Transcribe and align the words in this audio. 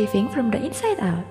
living 0.00 0.24
from 0.32 0.48
the 0.48 0.56
inside 0.56 0.96
out. 1.04 1.24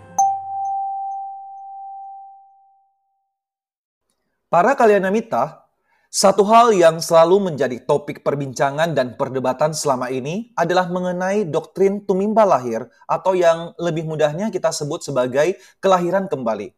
Para 4.52 4.76
kalian 4.76 5.08
Namita, 5.08 5.66
satu 6.12 6.44
hal 6.44 6.76
yang 6.76 7.00
selalu 7.00 7.50
menjadi 7.50 7.80
topik 7.88 8.20
perbincangan 8.20 8.92
dan 8.92 9.16
perdebatan 9.16 9.72
selama 9.72 10.12
ini 10.12 10.52
adalah 10.60 10.92
mengenai 10.92 11.48
doktrin 11.48 12.04
tumimba 12.04 12.44
lahir 12.44 12.86
atau 13.08 13.32
yang 13.32 13.72
lebih 13.80 14.04
mudahnya 14.04 14.52
kita 14.52 14.76
sebut 14.76 15.02
sebagai 15.02 15.56
kelahiran 15.80 16.28
kembali. 16.28 16.76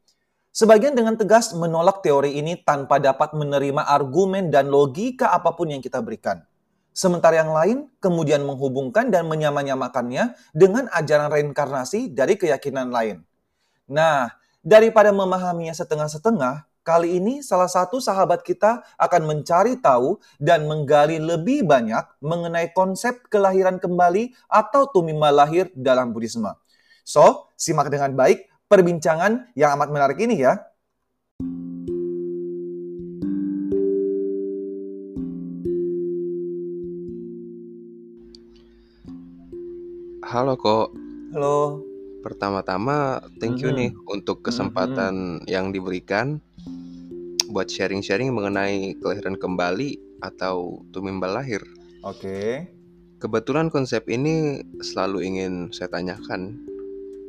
Sebagian 0.53 0.93
dengan 0.93 1.17
tegas 1.17 1.49
menolak 1.57 2.05
teori 2.05 2.37
ini 2.37 2.61
tanpa 2.61 3.01
dapat 3.01 3.33
menerima 3.33 3.89
argumen 3.89 4.53
dan 4.53 4.69
logika 4.69 5.33
apa 5.33 5.49
pun 5.57 5.73
yang 5.73 5.81
kita 5.81 5.97
berikan. 5.97 6.45
Sementara 6.93 7.41
yang 7.41 7.49
lain 7.49 7.77
kemudian 7.97 8.45
menghubungkan 8.45 9.09
dan 9.09 9.25
menyamanyamakannya 9.25 10.37
dengan 10.53 10.85
ajaran 10.93 11.33
reinkarnasi 11.33 12.13
dari 12.13 12.37
keyakinan 12.37 12.93
lain. 12.93 13.25
Nah, 13.89 14.29
daripada 14.61 15.09
memahaminya 15.09 15.73
setengah-setengah, 15.73 16.69
kali 16.85 17.17
ini 17.17 17.41
salah 17.41 17.65
satu 17.65 17.97
sahabat 17.97 18.45
kita 18.45 18.85
akan 19.01 19.25
mencari 19.25 19.81
tahu 19.81 20.21
dan 20.37 20.69
menggali 20.69 21.17
lebih 21.17 21.65
banyak 21.65 22.05
mengenai 22.21 22.69
konsep 22.77 23.25
kelahiran 23.25 23.81
kembali 23.81 24.35
atau 24.45 24.85
tumima 24.85 25.33
lahir 25.33 25.73
dalam 25.73 26.13
Buddhisme. 26.13 26.53
So, 27.01 27.49
simak 27.57 27.89
dengan 27.89 28.13
baik 28.13 28.47
perbincangan 28.69 29.51
yang 29.57 29.75
amat 29.81 29.89
menarik 29.89 30.19
ini 30.21 30.45
ya. 30.45 30.61
Halo 40.33 40.57
kok. 40.57 40.89
Halo. 41.29 41.85
Pertama-tama 42.25 43.21
thank 43.37 43.61
you 43.61 43.69
Mhm. 43.69 43.77
nih 43.77 43.91
untuk 44.09 44.41
kesempatan 44.41 45.45
yang 45.45 45.69
diberikan 45.69 46.41
buat 47.53 47.69
sharing-sharing 47.69 48.33
mengenai 48.33 48.97
kelahiran 48.97 49.37
kembali 49.37 49.93
atau 50.25 50.81
tumimba 50.89 51.29
lahir. 51.29 51.61
Oke. 52.01 52.65
Kebetulan 53.21 53.69
konsep 53.69 54.09
ini 54.09 54.65
selalu 54.81 55.21
ingin 55.21 55.53
saya 55.69 55.93
tanyakan 55.93 56.57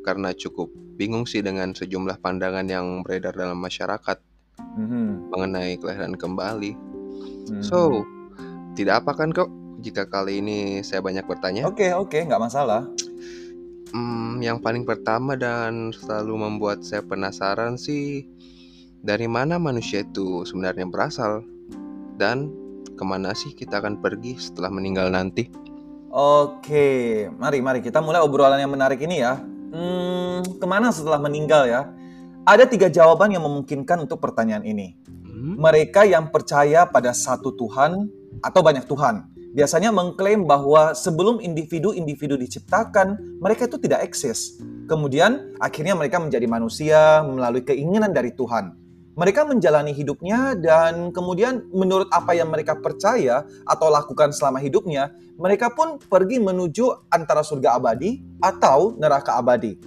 karena 0.09 0.33
cukup 0.33 0.73
bingung 0.97 1.29
sih 1.29 1.45
dengan 1.45 1.77
sejumlah 1.77 2.25
pandangan 2.25 2.65
yang 2.65 3.05
beredar 3.05 3.37
dalam 3.37 3.61
masyarakat 3.61 4.17
Mhm. 4.81 5.29
mengenai 5.29 5.77
kelahiran 5.77 6.17
kembali. 6.17 6.73
Mhm. 7.53 7.61
So, 7.61 8.01
tidak 8.73 9.05
apa 9.05 9.13
kan 9.13 9.29
kok 9.29 9.53
jika 9.85 10.09
kali 10.09 10.41
ini 10.41 10.81
saya 10.81 11.05
banyak 11.05 11.29
bertanya? 11.29 11.69
Oke, 11.69 11.93
oke, 11.93 12.17
nggak 12.17 12.41
masalah. 12.41 12.89
Hmm, 13.93 14.41
yang 14.41 14.59
paling 14.65 14.89
pertama 14.89 15.37
dan 15.37 15.93
selalu 15.93 16.41
membuat 16.41 16.81
saya 16.83 17.05
penasaran 17.05 17.77
sih 17.77 18.25
dari 19.05 19.29
mana 19.29 19.61
manusia 19.61 20.03
itu 20.03 20.49
sebenarnya 20.49 20.89
berasal 20.89 21.45
dan 22.17 22.49
ke 22.97 23.05
mana 23.05 23.37
sih 23.37 23.53
kita 23.53 23.85
akan 23.85 24.01
pergi 24.01 24.41
setelah 24.41 24.73
meninggal 24.73 25.13
nanti? 25.13 25.53
Oke, 26.15 27.29
mari 27.37 27.61
mari 27.61 27.85
kita 27.85 28.01
mulai 28.01 28.25
obrolan 28.25 28.57
yang 28.57 28.73
menarik 28.73 28.99
ini 29.05 29.21
ya. 29.21 29.37
Hmm, 29.75 30.41
ke 30.57 30.67
mana 30.67 30.89
setelah 30.89 31.21
meninggal 31.21 31.69
ya? 31.69 31.93
Ada 32.49 32.65
tiga 32.65 32.89
jawaban 32.89 33.35
yang 33.35 33.45
memungkinkan 33.45 34.01
untuk 34.09 34.23
pertanyaan 34.23 34.65
ini. 34.65 34.97
Hmm? 35.07 35.59
Mereka 35.59 36.07
yang 36.09 36.31
percaya 36.31 36.87
pada 36.87 37.11
satu 37.11 37.53
Tuhan 37.53 38.07
atau 38.43 38.61
banyak 38.63 38.87
Tuhan 38.87 39.34
biasanya 39.55 39.95
mengklaim 39.95 40.45
bahwa 40.45 40.93
sebelum 40.93 41.39
individu-individu 41.39 42.35
diciptakan, 42.35 43.39
mereka 43.39 43.71
itu 43.71 43.79
tidak 43.79 44.03
eksis. 44.03 44.59
Kemudian 44.91 45.55
akhirnya 45.63 45.95
mereka 45.95 46.19
menjadi 46.19 46.45
manusia 46.51 47.23
melalui 47.23 47.63
keinginan 47.63 48.11
dari 48.11 48.35
Tuhan. 48.35 48.75
Mereka 49.15 49.47
menjalani 49.47 49.95
hidupnya 49.95 50.59
dan 50.59 51.15
kemudian 51.15 51.71
menurut 51.71 52.11
apa 52.11 52.35
yang 52.35 52.51
mereka 52.51 52.75
percaya 52.75 53.47
atau 53.63 53.87
lakukan 53.87 54.35
selama 54.35 54.59
hidupnya, 54.59 55.15
mereka 55.39 55.71
pun 55.71 56.03
pergi 56.03 56.43
menuju 56.43 57.15
antara 57.15 57.47
surga 57.47 57.79
abadi 57.79 58.19
atau 58.43 58.99
neraka 58.99 59.39
abadi. 59.39 59.79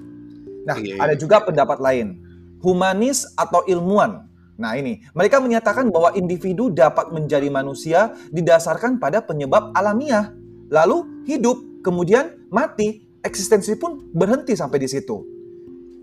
Nah, 0.63 0.79
Iya, 0.79 0.95
ada 0.95 1.13
iya. 1.15 1.19
juga 1.19 1.43
pendapat 1.43 1.79
lain. 1.83 2.23
Humanis 2.63 3.27
atau 3.35 3.67
ilmuwan. 3.67 4.31
Nah, 4.57 4.73
ini 4.73 5.05
mereka 5.13 5.37
menyatakan 5.37 5.93
bahwa 5.93 6.17
individu 6.17 6.73
dapat 6.73 7.13
menjadi 7.13 7.45
manusia 7.53 8.17
didasarkan 8.33 8.97
pada 8.97 9.21
penyebab 9.21 9.69
alamiah, 9.77 10.33
lalu 10.73 11.25
hidup, 11.29 11.85
kemudian 11.85 12.33
mati, 12.49 13.05
eksistensi 13.21 13.77
pun 13.77 14.09
berhenti 14.11 14.57
sampai 14.57 14.81
di 14.81 14.89
situ. 14.89 15.21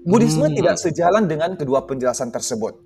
Buddhisme 0.07 0.53
Hmm. 0.53 0.57
tidak 0.57 0.77
sejalan 0.79 1.25
dengan 1.27 1.59
kedua 1.59 1.83
penjelasan 1.89 2.31
tersebut. 2.31 2.79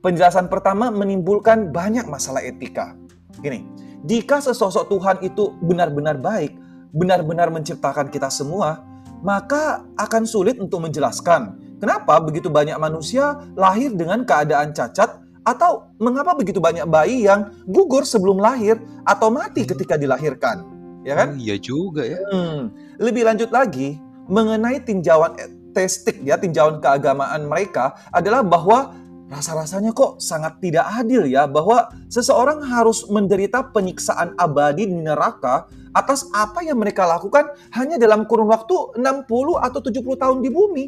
Penjelasan 0.00 0.48
pertama 0.48 0.88
menimbulkan 0.88 1.72
banyak 1.72 2.08
masalah 2.08 2.40
etika. 2.40 2.96
Gini, 3.40 3.66
jika 4.04 4.40
sesosok 4.40 4.88
Tuhan 4.88 5.16
itu 5.24 5.56
benar-benar 5.60 6.16
baik, 6.16 6.56
benar-benar 6.92 7.52
menciptakan 7.52 8.08
kita 8.08 8.32
semua, 8.32 8.80
maka 9.20 9.84
akan 10.00 10.24
sulit 10.24 10.56
untuk 10.56 10.80
menjelaskan 10.80 11.59
kenapa 11.80 12.20
begitu 12.20 12.52
banyak 12.52 12.76
manusia 12.76 13.40
lahir 13.56 13.90
dengan 13.96 14.22
keadaan 14.22 14.70
cacat 14.76 15.24
atau 15.40 15.90
mengapa 15.96 16.36
begitu 16.36 16.60
banyak 16.60 16.84
bayi 16.86 17.24
yang 17.24 17.50
gugur 17.64 18.04
sebelum 18.04 18.38
lahir 18.38 18.76
atau 19.08 19.32
mati 19.32 19.64
ketika 19.64 19.96
dilahirkan. 19.96 20.62
Ya 21.00 21.16
kan? 21.16 21.32
Oh, 21.34 21.40
iya 21.40 21.56
juga 21.56 22.04
ya. 22.04 22.20
Hmm, 22.28 22.70
lebih 23.00 23.24
lanjut 23.24 23.48
lagi 23.48 23.96
mengenai 24.28 24.84
tinjauan 24.84 25.32
testik 25.72 26.20
ya 26.22 26.36
tinjauan 26.36 26.82
keagamaan 26.82 27.46
mereka 27.48 27.96
adalah 28.12 28.44
bahwa 28.44 28.92
rasa-rasanya 29.30 29.94
kok 29.94 30.18
sangat 30.18 30.58
tidak 30.58 30.86
adil 30.90 31.22
ya 31.24 31.46
bahwa 31.46 31.86
seseorang 32.10 32.66
harus 32.66 33.06
menderita 33.06 33.70
penyiksaan 33.70 34.34
abadi 34.34 34.90
di 34.90 34.98
neraka 34.98 35.70
atas 35.94 36.26
apa 36.34 36.62
yang 36.66 36.78
mereka 36.78 37.06
lakukan 37.06 37.50
hanya 37.74 37.98
dalam 37.98 38.26
kurun 38.26 38.50
waktu 38.50 38.98
60 38.98 39.66
atau 39.66 39.80
70 39.82 40.22
tahun 40.22 40.38
di 40.42 40.50
bumi. 40.50 40.84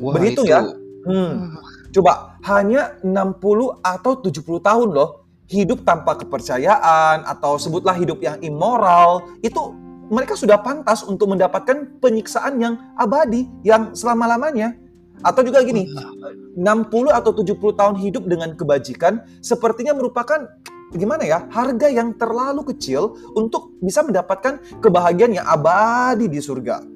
Wah, 0.00 0.12
Begitu 0.16 0.46
itu- 0.46 0.52
ya? 0.52 0.60
Hmm. 1.02 1.58
Coba 1.92 2.40
hanya 2.48 2.96
60 3.04 3.76
atau 3.84 4.16
70 4.16 4.62
tahun 4.62 4.88
loh 4.96 5.28
hidup 5.52 5.84
tanpa 5.84 6.16
kepercayaan 6.16 7.28
atau 7.28 7.60
sebutlah 7.60 7.92
hidup 7.92 8.24
yang 8.24 8.40
immoral 8.40 9.28
itu 9.44 9.76
mereka 10.08 10.32
sudah 10.36 10.60
pantas 10.60 11.04
untuk 11.04 11.28
mendapatkan 11.32 12.00
penyiksaan 12.00 12.56
yang 12.60 12.74
abadi 12.96 13.48
yang 13.64 13.92
selama-lamanya. 13.92 14.76
Atau 15.22 15.46
juga 15.46 15.62
gini, 15.62 15.86
60 16.56 17.12
atau 17.12 17.30
70 17.30 17.72
tahun 17.76 17.94
hidup 18.00 18.26
dengan 18.26 18.52
kebajikan 18.58 19.22
sepertinya 19.38 19.94
merupakan 19.94 20.50
gimana 20.92 21.24
ya, 21.24 21.48
harga 21.48 21.88
yang 21.88 22.12
terlalu 22.20 22.74
kecil 22.74 23.16
untuk 23.32 23.72
bisa 23.80 24.04
mendapatkan 24.04 24.60
kebahagiaan 24.82 25.40
yang 25.40 25.46
abadi 25.48 26.28
di 26.28 26.40
surga. 26.42 26.91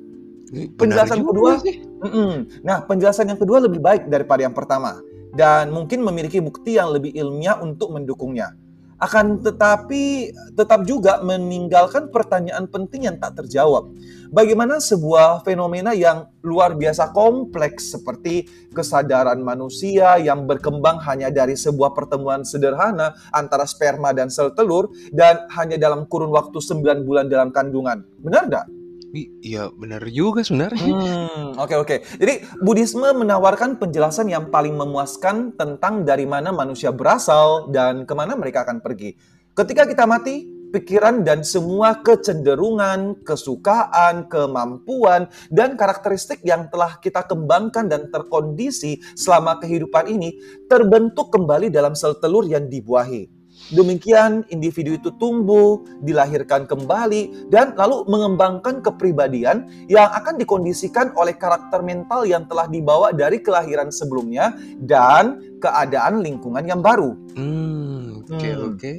Benar 0.46 0.78
Penjelasan 0.78 1.18
kedua, 1.26 1.58
sih. 1.58 1.82
Mm-mm. 1.82 2.62
Nah, 2.62 2.86
penjelasan 2.86 3.26
yang 3.34 3.40
kedua 3.40 3.58
lebih 3.58 3.82
baik 3.82 4.06
daripada 4.06 4.46
yang 4.46 4.54
pertama 4.54 5.02
dan 5.36 5.68
mungkin 5.74 6.00
memiliki 6.06 6.40
bukti 6.40 6.78
yang 6.78 6.94
lebih 6.94 7.12
ilmiah 7.12 7.60
untuk 7.60 7.92
mendukungnya. 7.92 8.56
Akan 8.96 9.44
tetapi 9.44 10.32
tetap 10.56 10.88
juga 10.88 11.20
meninggalkan 11.20 12.08
pertanyaan 12.08 12.64
penting 12.64 13.04
yang 13.04 13.20
tak 13.20 13.36
terjawab. 13.36 13.92
Bagaimana 14.32 14.80
sebuah 14.80 15.44
fenomena 15.44 15.92
yang 15.92 16.32
luar 16.40 16.72
biasa 16.72 17.12
kompleks 17.12 17.92
seperti 17.92 18.48
kesadaran 18.72 19.36
manusia 19.44 20.16
yang 20.16 20.48
berkembang 20.48 20.96
hanya 21.04 21.28
dari 21.28 21.60
sebuah 21.60 21.92
pertemuan 21.92 22.40
sederhana 22.40 23.12
antara 23.36 23.68
sperma 23.68 24.16
dan 24.16 24.32
sel 24.32 24.56
telur 24.56 24.88
dan 25.12 25.44
hanya 25.52 25.76
dalam 25.76 26.08
kurun 26.08 26.32
waktu 26.32 26.56
9 26.56 27.04
bulan 27.04 27.28
dalam 27.28 27.52
kandungan. 27.52 28.00
Benar 28.24 28.48
nggak? 28.48 28.66
Iya, 29.14 29.70
benar 29.72 30.02
juga 30.10 30.42
sebenarnya. 30.42 30.82
Hmm, 30.82 31.54
oke 31.56 31.74
oke. 31.78 31.96
Jadi 32.18 32.42
Buddhisme 32.60 33.06
menawarkan 33.14 33.78
penjelasan 33.78 34.28
yang 34.28 34.50
paling 34.50 34.74
memuaskan 34.74 35.54
tentang 35.54 36.02
dari 36.02 36.26
mana 36.26 36.50
manusia 36.50 36.90
berasal 36.90 37.70
dan 37.70 38.04
ke 38.04 38.12
mana 38.12 38.34
mereka 38.34 38.66
akan 38.66 38.82
pergi. 38.82 39.14
Ketika 39.56 39.88
kita 39.88 40.04
mati, 40.04 40.44
pikiran 40.74 41.24
dan 41.24 41.40
semua 41.46 42.02
kecenderungan, 42.04 43.24
kesukaan, 43.24 44.28
kemampuan, 44.28 45.30
dan 45.48 45.78
karakteristik 45.78 46.44
yang 46.44 46.68
telah 46.68 46.98
kita 47.00 47.24
kembangkan 47.24 47.88
dan 47.88 48.12
terkondisi 48.12 49.00
selama 49.16 49.56
kehidupan 49.62 50.10
ini 50.12 50.36
terbentuk 50.68 51.32
kembali 51.32 51.72
dalam 51.72 51.96
sel 51.96 52.18
telur 52.20 52.44
yang 52.44 52.68
dibuahi. 52.68 53.35
Demikian 53.74 54.46
individu 54.54 54.94
itu 54.94 55.10
tumbuh, 55.18 55.82
dilahirkan 56.06 56.70
kembali, 56.70 57.50
dan 57.50 57.74
lalu 57.74 58.06
mengembangkan 58.06 58.78
kepribadian 58.78 59.66
yang 59.90 60.06
akan 60.14 60.38
dikondisikan 60.38 61.10
oleh 61.18 61.34
karakter 61.34 61.82
mental 61.82 62.22
yang 62.22 62.46
telah 62.46 62.70
dibawa 62.70 63.10
dari 63.10 63.42
kelahiran 63.42 63.90
sebelumnya 63.90 64.54
dan 64.78 65.42
keadaan 65.58 66.22
lingkungan 66.22 66.62
yang 66.62 66.78
baru. 66.78 67.18
Hmm, 67.34 68.22
oke 68.22 68.38
Hmm. 68.38 68.70
oke. 68.70 68.92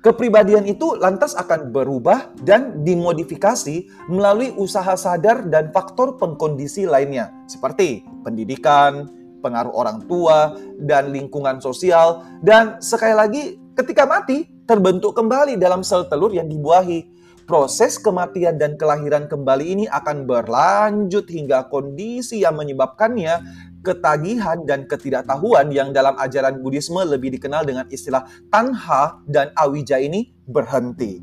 Kepribadian 0.00 0.64
itu 0.64 0.96
lantas 0.96 1.36
akan 1.36 1.76
berubah 1.76 2.32
dan 2.40 2.80
dimodifikasi 2.88 4.08
melalui 4.08 4.48
usaha 4.56 4.96
sadar 4.96 5.44
dan 5.44 5.68
faktor 5.76 6.16
pengkondisi 6.16 6.88
lainnya, 6.88 7.28
seperti 7.44 8.08
pendidikan, 8.24 9.12
pengaruh 9.44 9.76
orang 9.76 10.00
tua, 10.08 10.56
dan 10.80 11.12
lingkungan 11.12 11.60
sosial. 11.60 12.24
Dan 12.40 12.80
sekali 12.80 13.12
lagi, 13.12 13.59
ketika 13.76 14.06
mati, 14.06 14.48
terbentuk 14.66 15.18
kembali 15.18 15.58
dalam 15.58 15.82
sel 15.82 16.06
telur 16.06 16.30
yang 16.30 16.46
dibuahi. 16.46 17.18
Proses 17.50 17.98
kematian 17.98 18.62
dan 18.62 18.78
kelahiran 18.78 19.26
kembali 19.26 19.66
ini 19.74 19.84
akan 19.90 20.22
berlanjut 20.22 21.26
hingga 21.26 21.66
kondisi 21.66 22.46
yang 22.46 22.54
menyebabkannya 22.54 23.42
ketagihan 23.82 24.62
dan 24.68 24.86
ketidaktahuan 24.86 25.72
yang 25.74 25.90
dalam 25.90 26.14
ajaran 26.20 26.62
Buddhisme 26.62 27.02
lebih 27.02 27.34
dikenal 27.34 27.66
dengan 27.66 27.90
istilah 27.90 28.22
tanha 28.54 29.18
dan 29.26 29.50
awija 29.58 29.98
ini 29.98 30.30
berhenti. 30.46 31.18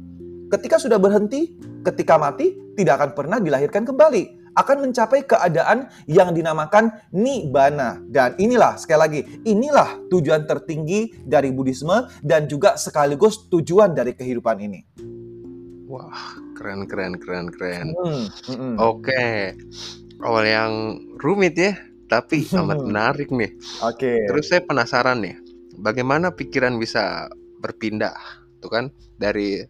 Ketika 0.52 0.76
sudah 0.80 1.00
berhenti, 1.00 1.56
ketika 1.88 2.20
mati, 2.20 2.56
tidak 2.76 3.00
akan 3.00 3.12
pernah 3.16 3.38
dilahirkan 3.40 3.88
kembali. 3.88 4.47
Akan 4.58 4.82
mencapai 4.82 5.22
keadaan 5.30 5.86
yang 6.10 6.34
dinamakan 6.34 6.90
nibbana. 7.14 8.02
Dan 8.10 8.34
inilah, 8.42 8.74
sekali 8.82 9.00
lagi, 9.00 9.22
inilah 9.46 10.10
tujuan 10.10 10.50
tertinggi 10.50 11.14
dari 11.22 11.54
Buddhisme 11.54 12.10
dan 12.26 12.50
juga 12.50 12.74
sekaligus 12.74 13.46
tujuan 13.54 13.94
dari 13.94 14.18
kehidupan 14.18 14.58
ini. 14.58 14.82
Wah, 15.86 16.42
keren, 16.58 16.90
keren, 16.90 17.22
keren, 17.22 17.54
keren. 17.54 17.94
Hmm, 17.94 18.26
hmm, 18.50 18.58
hmm. 18.58 18.76
Oke, 18.82 19.54
awal 20.26 20.44
yang 20.50 20.74
rumit 21.22 21.54
ya 21.54 21.78
tapi 22.08 22.48
amat 22.56 22.80
menarik 22.82 23.30
nih. 23.30 23.52
Oke. 23.84 24.08
Okay. 24.16 24.20
Terus 24.32 24.48
saya 24.48 24.64
penasaran 24.64 25.20
nih, 25.20 25.36
bagaimana 25.78 26.32
pikiran 26.32 26.80
bisa 26.80 27.28
berpindah, 27.60 28.16
tuh 28.64 28.72
kan, 28.72 28.86
dari 29.20 29.68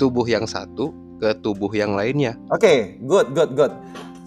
tubuh 0.00 0.24
yang 0.26 0.48
satu 0.48 0.90
ke 1.20 1.36
tubuh 1.44 1.70
yang 1.72 1.94
lainnya. 1.94 2.36
Oke, 2.52 2.60
okay, 2.60 2.78
good, 3.04 3.32
good, 3.36 3.52
good. 3.54 3.72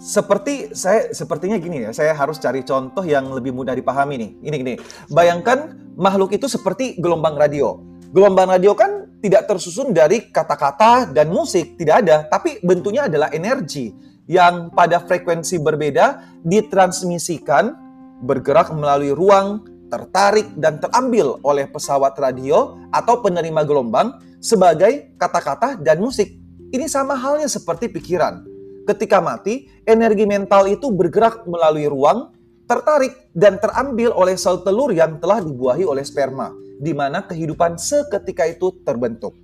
Seperti 0.00 0.72
saya, 0.72 1.12
sepertinya 1.12 1.60
gini 1.60 1.84
ya, 1.84 1.92
saya 1.92 2.16
harus 2.16 2.40
cari 2.40 2.64
contoh 2.64 3.04
yang 3.04 3.28
lebih 3.36 3.52
mudah 3.52 3.76
dipahami 3.76 4.16
nih. 4.16 4.30
Ini 4.48 4.54
gini, 4.56 4.74
bayangkan 5.12 5.76
makhluk 5.92 6.32
itu 6.32 6.48
seperti 6.48 6.96
gelombang 6.96 7.36
radio. 7.36 7.76
Gelombang 8.08 8.48
radio 8.48 8.72
kan 8.72 9.12
tidak 9.20 9.44
tersusun 9.44 9.92
dari 9.92 10.32
kata-kata 10.32 11.12
dan 11.12 11.28
musik, 11.28 11.76
tidak 11.76 12.00
ada, 12.00 12.24
tapi 12.32 12.64
bentuknya 12.64 13.12
adalah 13.12 13.28
energi 13.28 13.92
yang 14.24 14.72
pada 14.72 15.04
frekuensi 15.04 15.60
berbeda 15.60 16.40
ditransmisikan 16.48 17.76
bergerak 18.24 18.72
melalui 18.72 19.12
ruang, 19.12 19.68
tertarik 19.92 20.48
dan 20.56 20.80
terambil 20.80 21.36
oleh 21.44 21.68
pesawat 21.68 22.16
radio 22.16 22.72
atau 22.88 23.20
penerima 23.20 23.68
gelombang 23.68 24.16
sebagai 24.40 25.12
kata-kata 25.20 25.76
dan 25.76 26.00
musik. 26.00 26.40
Ini 26.72 26.88
sama 26.88 27.20
halnya 27.20 27.52
seperti 27.52 27.92
pikiran. 27.92 28.48
Ketika 28.88 29.20
mati, 29.20 29.68
energi 29.84 30.24
mental 30.24 30.66
itu 30.70 30.88
bergerak 30.88 31.44
melalui 31.44 31.86
ruang, 31.86 32.32
tertarik 32.70 33.30
dan 33.34 33.58
terambil 33.58 34.14
oleh 34.14 34.38
sel 34.38 34.62
telur 34.62 34.94
yang 34.94 35.18
telah 35.18 35.42
dibuahi 35.42 35.82
oleh 35.82 36.06
sperma, 36.06 36.54
di 36.78 36.94
mana 36.94 37.26
kehidupan 37.26 37.76
seketika 37.76 38.46
itu 38.46 38.70
terbentuk. 38.86 39.34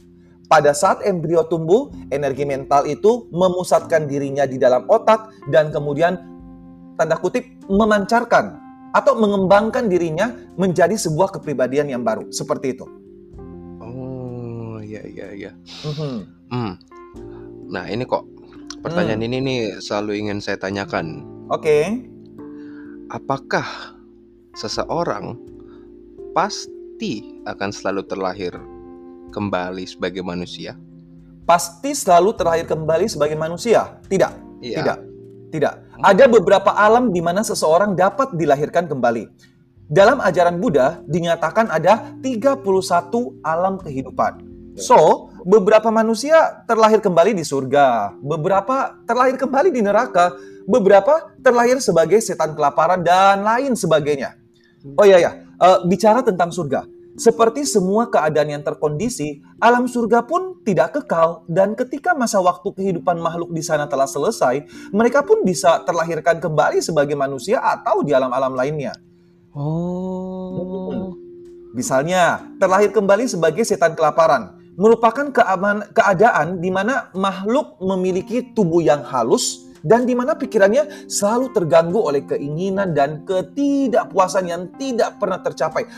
Pada 0.47 0.71
saat 0.71 1.03
embrio 1.03 1.43
tumbuh, 1.51 1.91
energi 2.15 2.47
mental 2.47 2.87
itu 2.87 3.27
memusatkan 3.35 4.07
dirinya 4.07 4.47
di 4.47 4.63
dalam 4.63 4.87
otak 4.87 5.35
dan 5.51 5.75
kemudian 5.75 6.15
tanda 6.95 7.19
kutip 7.19 7.43
memancarkan 7.67 8.63
atau 8.95 9.19
mengembangkan 9.19 9.91
dirinya 9.91 10.31
menjadi 10.55 10.95
sebuah 10.95 11.35
kepribadian 11.35 11.91
yang 11.91 12.07
baru. 12.07 12.31
Seperti 12.31 12.79
itu. 12.79 12.87
Oh, 13.83 14.79
iya 14.79 15.03
iya 15.03 15.29
iya. 15.35 15.53
Mm-hmm. 15.83 16.17
Hmm. 16.55 16.73
Nah, 17.67 17.85
ini 17.91 18.07
kok 18.07 18.23
pertanyaan 18.83 19.23
hmm. 19.23 19.29
ini 19.29 19.37
nih 19.43 19.61
selalu 19.81 20.27
ingin 20.27 20.39
saya 20.41 20.61
tanyakan. 20.61 21.25
Oke. 21.49 21.63
Okay. 21.63 21.85
Apakah 23.13 23.95
seseorang 24.59 25.39
pasti 26.35 27.41
akan 27.47 27.71
selalu 27.71 28.03
terlahir 28.09 28.53
kembali 29.31 29.85
sebagai 29.87 30.27
manusia? 30.27 30.75
Pasti 31.47 31.95
selalu 31.95 32.35
terlahir 32.35 32.67
kembali 32.67 33.07
sebagai 33.07 33.39
manusia? 33.39 34.03
Tidak. 34.11 34.59
Iya. 34.59 34.79
Tidak. 34.83 34.99
Tidak. 35.55 35.75
Ada 36.03 36.27
beberapa 36.27 36.75
alam 36.75 37.15
di 37.15 37.23
mana 37.23 37.47
seseorang 37.47 37.95
dapat 37.95 38.35
dilahirkan 38.35 38.91
kembali. 38.91 39.31
Dalam 39.87 40.19
ajaran 40.19 40.59
Buddha 40.59 40.99
dinyatakan 41.07 41.71
ada 41.71 42.11
31 42.19 42.67
alam 43.47 43.79
kehidupan. 43.79 44.56
So, 44.77 45.33
beberapa 45.41 45.89
manusia 45.89 46.61
terlahir 46.69 47.01
kembali 47.01 47.33
di 47.33 47.41
surga, 47.41 48.13
beberapa 48.21 48.93
terlahir 49.09 49.41
kembali 49.41 49.73
di 49.73 49.81
neraka, 49.81 50.37
beberapa 50.69 51.33
terlahir 51.41 51.81
sebagai 51.81 52.21
setan 52.21 52.53
kelaparan 52.53 53.01
dan 53.01 53.41
lain 53.41 53.73
sebagainya. 53.73 54.37
Oh 55.01 55.09
iya 55.09 55.19
ya, 55.19 55.33
uh, 55.57 55.89
bicara 55.89 56.21
tentang 56.21 56.53
surga. 56.53 56.85
Seperti 57.17 57.65
semua 57.65 58.13
keadaan 58.13 58.53
yang 58.53 58.61
terkondisi, 58.61 59.41
alam 59.57 59.89
surga 59.89 60.29
pun 60.29 60.61
tidak 60.61 61.01
kekal 61.01 61.49
dan 61.49 61.73
ketika 61.73 62.13
masa 62.13 62.45
waktu 62.45 62.69
kehidupan 62.77 63.17
makhluk 63.17 63.57
di 63.57 63.65
sana 63.65 63.89
telah 63.89 64.05
selesai, 64.05 64.69
mereka 64.93 65.25
pun 65.25 65.41
bisa 65.41 65.81
terlahirkan 65.89 66.37
kembali 66.37 66.85
sebagai 66.85 67.17
manusia 67.17 67.65
atau 67.65 68.05
di 68.05 68.13
alam-alam 68.13 68.53
lainnya. 68.53 68.93
Oh. 69.57 71.17
Misalnya, 71.73 72.45
terlahir 72.61 72.93
kembali 72.93 73.25
sebagai 73.25 73.65
setan 73.65 73.97
kelaparan 73.97 74.56
merupakan 74.77 75.33
keaman, 75.33 75.91
keadaan 75.97 76.61
di 76.61 76.69
mana 76.69 77.09
makhluk 77.17 77.81
memiliki 77.81 78.53
tubuh 78.53 78.85
yang 78.85 79.03
halus, 79.03 79.67
dan 79.87 80.05
di 80.05 80.13
mana 80.13 80.37
pikirannya 80.37 81.09
selalu 81.09 81.53
terganggu 81.55 82.01
oleh 82.01 82.23
keinginan 82.25 82.93
dan 82.93 83.23
ketidakpuasan 83.25 84.45
yang 84.51 84.63
tidak 84.77 85.17
pernah 85.17 85.41
tercapai, 85.41 85.89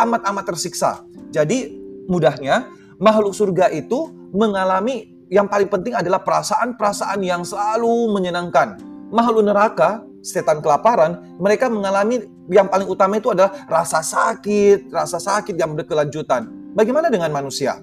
amat-amat 0.00 0.44
tersiksa. 0.48 1.04
Jadi, 1.34 1.76
mudahnya 2.06 2.68
makhluk 3.02 3.34
surga 3.34 3.68
itu 3.74 4.10
mengalami 4.32 5.12
yang 5.32 5.48
paling 5.48 5.68
penting 5.68 5.96
adalah 5.96 6.20
perasaan-perasaan 6.20 7.20
yang 7.24 7.42
selalu 7.42 8.12
menyenangkan. 8.12 8.76
Makhluk 9.08 9.48
neraka, 9.48 10.04
setan 10.20 10.60
kelaparan, 10.60 11.36
mereka 11.40 11.72
mengalami 11.72 12.22
yang 12.52 12.68
paling 12.68 12.86
utama 12.88 13.16
itu 13.16 13.32
adalah 13.32 13.64
rasa 13.64 14.04
sakit, 14.04 14.92
rasa 14.92 15.16
sakit 15.16 15.56
yang 15.56 15.72
berkelanjutan. 15.72 16.48
Bagaimana 16.72 17.08
dengan 17.08 17.32
manusia? 17.32 17.80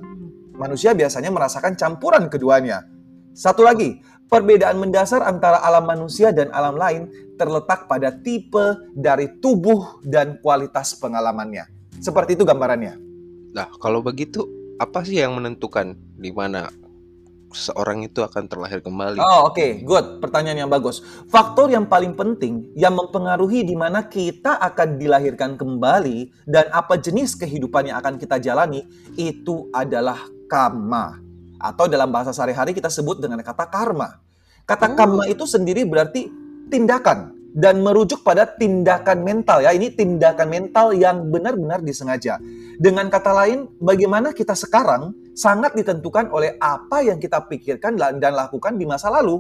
Manusia 0.60 0.92
biasanya 0.92 1.32
merasakan 1.32 1.80
campuran 1.80 2.28
keduanya. 2.28 2.84
Satu 3.32 3.64
lagi, 3.64 4.04
Perbedaan 4.30 4.78
mendasar 4.78 5.26
antara 5.26 5.58
alam 5.66 5.90
manusia 5.90 6.30
dan 6.30 6.54
alam 6.54 6.78
lain 6.78 7.10
terletak 7.34 7.90
pada 7.90 8.14
tipe 8.14 8.78
dari 8.94 9.26
tubuh 9.42 10.06
dan 10.06 10.38
kualitas 10.38 10.94
pengalamannya. 11.02 11.66
Seperti 11.98 12.38
itu 12.38 12.46
gambarannya. 12.46 12.94
Nah, 13.58 13.74
kalau 13.82 14.06
begitu, 14.06 14.46
apa 14.78 15.02
sih 15.02 15.18
yang 15.18 15.34
menentukan 15.34 15.98
di 16.14 16.30
mana 16.30 16.70
seorang 17.54 18.06
itu 18.06 18.22
akan 18.22 18.46
terlahir 18.46 18.80
kembali? 18.82 19.18
Oh, 19.20 19.50
oke, 19.50 19.58
okay. 19.58 19.70
good. 19.82 20.22
Pertanyaan 20.22 20.66
yang 20.66 20.72
bagus. 20.72 21.02
Faktor 21.30 21.70
yang 21.70 21.90
paling 21.90 22.14
penting 22.14 22.70
yang 22.78 22.94
mempengaruhi 22.94 23.66
di 23.66 23.74
mana 23.74 24.06
kita 24.06 24.58
akan 24.62 24.98
dilahirkan 24.98 25.58
kembali 25.58 26.46
dan 26.46 26.70
apa 26.70 26.98
jenis 26.98 27.34
kehidupan 27.38 27.90
yang 27.90 27.98
akan 28.02 28.18
kita 28.18 28.38
jalani 28.38 28.86
itu 29.18 29.68
adalah 29.74 30.20
karma 30.50 31.22
atau 31.60 31.86
dalam 31.92 32.10
bahasa 32.10 32.32
sehari-hari 32.32 32.72
kita 32.72 32.88
sebut 32.88 33.20
dengan 33.20 33.44
kata 33.44 33.68
karma. 33.68 34.18
Kata 34.64 34.94
oh. 34.94 34.96
karma 34.96 35.24
itu 35.28 35.44
sendiri 35.50 35.84
berarti 35.84 36.32
tindakan 36.70 37.40
dan 37.54 37.82
merujuk 37.82 38.22
pada 38.22 38.46
tindakan 38.46 39.26
mental 39.26 39.66
ya. 39.66 39.74
Ini 39.74 39.94
tindakan 39.98 40.48
mental 40.48 40.94
yang 40.94 41.28
benar-benar 41.34 41.82
disengaja. 41.82 42.38
Dengan 42.80 43.10
kata 43.10 43.32
lain, 43.34 43.68
bagaimana 43.82 44.32
kita 44.32 44.54
sekarang 44.54 45.12
sangat 45.40 45.72
ditentukan 45.80 46.28
oleh 46.36 46.60
apa 46.60 47.00
yang 47.00 47.16
kita 47.16 47.48
pikirkan 47.48 47.96
dan 47.96 48.36
lakukan 48.36 48.76
di 48.76 48.84
masa 48.84 49.08
lalu. 49.08 49.40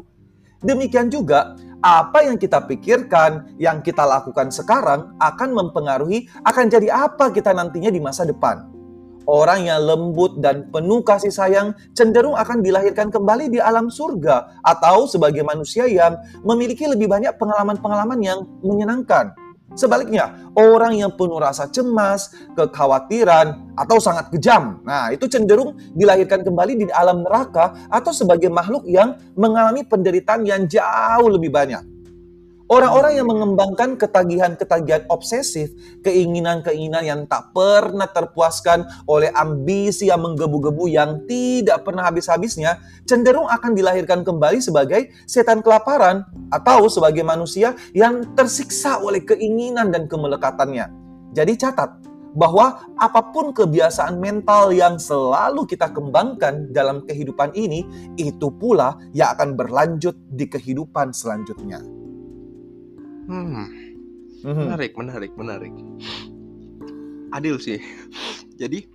Demikian 0.63 1.12
juga, 1.12 1.60
apa 1.84 2.24
yang 2.24 2.39
kita 2.39 2.63
pikirkan, 2.63 3.60
yang 3.60 3.84
kita 3.84 4.08
lakukan 4.08 4.48
sekarang 4.51 5.12
akan 5.20 5.50
mempengaruhi 5.51 6.32
akan 6.48 6.72
jadi 6.72 6.88
apa 6.88 7.36
kita 7.36 7.51
nantinya 7.51 7.91
di 7.91 8.00
masa 8.00 8.24
depan 8.24 8.79
orang 9.29 9.70
yang 9.70 9.86
lembut 9.86 10.41
dan 10.41 10.65
penuh 10.74 11.06
kasih 11.06 11.29
sayang 11.29 11.77
cenderung 11.94 12.34
akan 12.34 12.65
dilahirkan 12.65 13.13
kembali 13.13 13.53
di 13.53 13.62
alam 13.62 13.94
surga 13.94 14.58
atau 14.65 15.06
sebagai 15.06 15.46
manusia 15.46 15.86
yang 15.86 16.18
memiliki 16.41 16.89
lebih 16.89 17.06
banyak 17.06 17.38
pengalaman-pengalaman 17.38 18.20
yang 18.25 18.39
menyenangkan. 18.65 19.29
Sebaliknya, 19.78 20.50
orang 20.58 20.98
yang 20.98 21.14
penuh 21.14 21.38
rasa 21.38 21.70
cemas, 21.70 22.34
kekhawatiran, 22.58 23.78
atau 23.78 24.02
sangat 24.02 24.34
kejam, 24.34 24.82
nah 24.82 25.14
itu 25.14 25.30
cenderung 25.30 25.78
dilahirkan 25.94 26.42
kembali 26.42 26.74
di 26.84 26.86
alam 26.92 27.22
neraka 27.24 27.88
atau 27.88 28.10
sebagai 28.12 28.50
makhluk 28.50 28.84
yang 28.90 29.16
mengalami 29.38 29.86
penderitaan 29.86 30.44
yang 30.44 30.66
jauh 30.66 31.30
lebih 31.30 31.54
banyak. 31.54 31.99
Orang-orang 32.70 33.18
yang 33.18 33.26
mengembangkan 33.26 33.98
ketagihan-ketagihan 33.98 35.10
obsesif, 35.10 35.74
keinginan-keinginan 36.06 37.02
yang 37.02 37.22
tak 37.26 37.50
pernah 37.50 38.06
terpuaskan 38.06 38.86
oleh 39.10 39.34
ambisi 39.34 40.14
yang 40.14 40.22
menggebu-gebu 40.22 40.86
yang 40.86 41.26
tidak 41.26 41.82
pernah 41.82 42.06
habis-habisnya, 42.06 42.78
cenderung 43.10 43.50
akan 43.50 43.74
dilahirkan 43.74 44.22
kembali 44.22 44.62
sebagai 44.62 45.10
setan 45.26 45.66
kelaparan 45.66 46.22
atau 46.54 46.86
sebagai 46.94 47.26
manusia 47.26 47.74
yang 47.98 48.38
tersiksa 48.38 49.02
oleh 49.02 49.26
keinginan 49.26 49.90
dan 49.90 50.06
kemelekatannya. 50.06 50.94
Jadi 51.34 51.58
catat, 51.58 51.90
bahwa 52.38 52.86
apa 53.02 53.34
pun 53.34 53.50
kebiasaan 53.50 54.22
mental 54.22 54.70
yang 54.70 55.02
selalu 55.02 55.66
kita 55.66 55.90
kembangkan 55.90 56.70
dalam 56.70 57.02
kehidupan 57.02 57.50
ini, 57.58 57.82
itu 58.14 58.54
pula 58.54 58.94
yang 59.18 59.34
akan 59.34 59.58
berlanjut 59.58 60.14
di 60.30 60.46
kehidupan 60.46 61.10
selanjutnya. 61.10 61.99
Hmm. 63.29 63.69
Mhm. 64.41 64.74
Menarik, 64.74 64.93
menarik, 64.98 65.31
menarik. 65.38 65.74
Adil 67.29 67.62
sih. 67.62 67.77
Jadi 68.57 68.89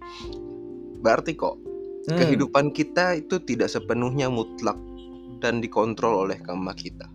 berarti 0.98 1.38
kok 1.38 1.54
hmm. 2.10 2.18
kehidupan 2.18 2.74
kita 2.74 3.14
itu 3.14 3.38
tidak 3.46 3.70
sepenuhnya 3.70 4.26
mutlak 4.26 4.76
dan 5.38 5.62
dikontrol 5.62 6.26
oleh 6.26 6.42
karma 6.42 6.74
kita. 6.74 7.06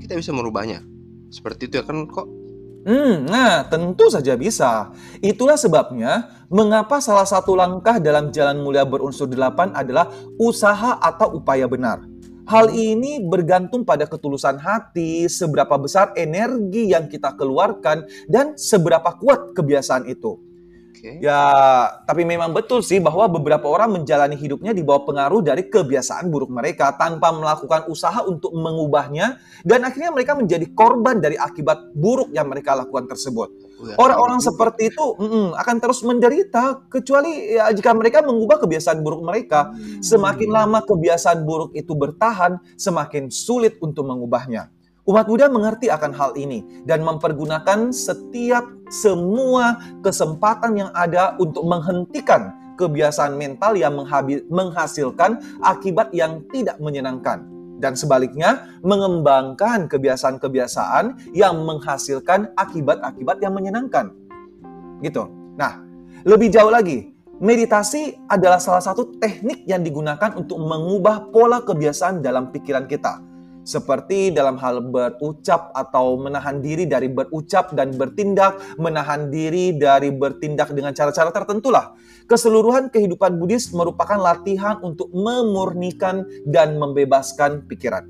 Kita 0.00 0.16
bisa 0.16 0.32
merubahnya. 0.32 0.80
Seperti 1.28 1.68
itu 1.68 1.78
ya 1.80 1.84
kan 1.84 2.08
kok? 2.08 2.28
Hmm, 2.82 3.30
nah 3.30 3.62
tentu 3.70 4.10
saja 4.10 4.34
bisa. 4.34 4.90
Itulah 5.22 5.54
sebabnya 5.54 6.26
mengapa 6.50 6.98
salah 6.98 7.28
satu 7.28 7.54
langkah 7.54 8.02
dalam 8.02 8.34
jalan 8.34 8.58
mulia 8.58 8.82
berunsur 8.82 9.30
delapan 9.30 9.70
adalah 9.70 10.10
usaha 10.40 10.98
atau 10.98 11.38
upaya 11.38 11.70
benar. 11.70 12.02
Hal 12.42 12.74
ini 12.74 13.22
bergantung 13.22 13.86
pada 13.86 14.06
ketulusan 14.06 14.58
hati, 14.58 15.30
seberapa 15.30 15.78
besar 15.78 16.10
energi 16.18 16.90
yang 16.90 17.06
kita 17.06 17.38
keluarkan, 17.38 18.06
dan 18.26 18.58
seberapa 18.58 19.14
kuat 19.18 19.54
kebiasaan 19.54 20.10
itu. 20.10 20.52
Okay. 21.02 21.18
Ya, 21.18 21.42
tapi 22.06 22.22
memang 22.22 22.54
betul 22.54 22.78
sih 22.78 23.02
bahwa 23.02 23.26
beberapa 23.26 23.66
orang 23.66 23.98
menjalani 23.98 24.38
hidupnya 24.38 24.70
di 24.70 24.86
bawah 24.86 25.02
pengaruh 25.02 25.42
dari 25.42 25.66
kebiasaan 25.66 26.30
buruk 26.30 26.54
mereka 26.54 26.94
tanpa 26.94 27.34
melakukan 27.34 27.90
usaha 27.90 28.22
untuk 28.22 28.54
mengubahnya 28.54 29.34
dan 29.66 29.82
akhirnya 29.82 30.14
mereka 30.14 30.38
menjadi 30.38 30.62
korban 30.70 31.18
dari 31.18 31.34
akibat 31.34 31.90
buruk 31.90 32.30
yang 32.30 32.46
mereka 32.46 32.78
lakukan 32.78 33.10
tersebut. 33.10 33.50
Ya, 33.82 33.98
Orang-orang 33.98 34.38
seperti 34.38 34.94
itu 34.94 35.04
mm, 35.18 35.58
akan 35.58 35.76
terus 35.82 36.06
menderita 36.06 36.86
kecuali 36.86 37.58
ya, 37.58 37.66
jika 37.74 37.90
mereka 37.90 38.22
mengubah 38.22 38.62
kebiasaan 38.62 39.02
buruk 39.02 39.26
mereka. 39.26 39.74
Semakin 39.98 40.50
lama 40.54 40.86
kebiasaan 40.86 41.42
buruk 41.42 41.74
itu 41.74 41.92
bertahan, 41.98 42.62
semakin 42.78 43.26
sulit 43.28 43.82
untuk 43.82 44.06
mengubahnya. 44.06 44.70
Umat 45.02 45.26
Buddha 45.26 45.50
mengerti 45.50 45.90
akan 45.90 46.14
hal 46.14 46.30
ini 46.38 46.62
dan 46.86 47.02
mempergunakan 47.02 47.90
setiap 47.90 48.62
semua 48.86 49.74
kesempatan 49.98 50.78
yang 50.78 50.90
ada 50.94 51.34
untuk 51.42 51.66
menghentikan 51.66 52.54
kebiasaan 52.78 53.34
mental 53.34 53.74
yang 53.74 53.98
menghasilkan 54.46 55.42
akibat 55.58 56.14
yang 56.14 56.46
tidak 56.54 56.78
menyenangkan. 56.78 57.42
Dan 57.82 57.98
sebaliknya, 57.98 58.78
mengembangkan 58.86 59.90
kebiasaan-kebiasaan 59.90 61.34
yang 61.34 61.66
menghasilkan 61.66 62.54
akibat-akibat 62.54 63.42
yang 63.42 63.58
menyenangkan. 63.58 64.14
Gitu. 65.02 65.26
Nah, 65.58 65.82
lebih 66.22 66.54
jauh 66.54 66.70
lagi, 66.70 67.10
meditasi 67.42 68.14
adalah 68.30 68.62
salah 68.62 68.86
satu 68.86 69.18
teknik 69.18 69.66
yang 69.66 69.82
digunakan 69.82 70.30
untuk 70.38 70.62
mengubah 70.62 71.34
pola 71.34 71.58
kebiasaan 71.66 72.22
dalam 72.22 72.54
pikiran 72.54 72.86
kita 72.86 73.31
seperti 73.62 74.34
dalam 74.34 74.58
hal 74.58 74.82
berucap 74.82 75.70
atau 75.74 76.18
menahan 76.18 76.58
diri 76.58 76.86
dari 76.86 77.06
berucap 77.10 77.74
dan 77.74 77.94
bertindak, 77.94 78.58
menahan 78.78 79.30
diri 79.30 79.74
dari 79.74 80.10
bertindak 80.10 80.74
dengan 80.74 80.94
cara-cara 80.94 81.30
tertentu 81.30 81.70
lah. 81.70 81.94
Keseluruhan 82.26 82.90
kehidupan 82.90 83.38
Buddhis 83.38 83.70
merupakan 83.74 84.18
latihan 84.18 84.78
untuk 84.82 85.10
memurnikan 85.10 86.26
dan 86.46 86.78
membebaskan 86.78 87.66
pikiran. 87.66 88.06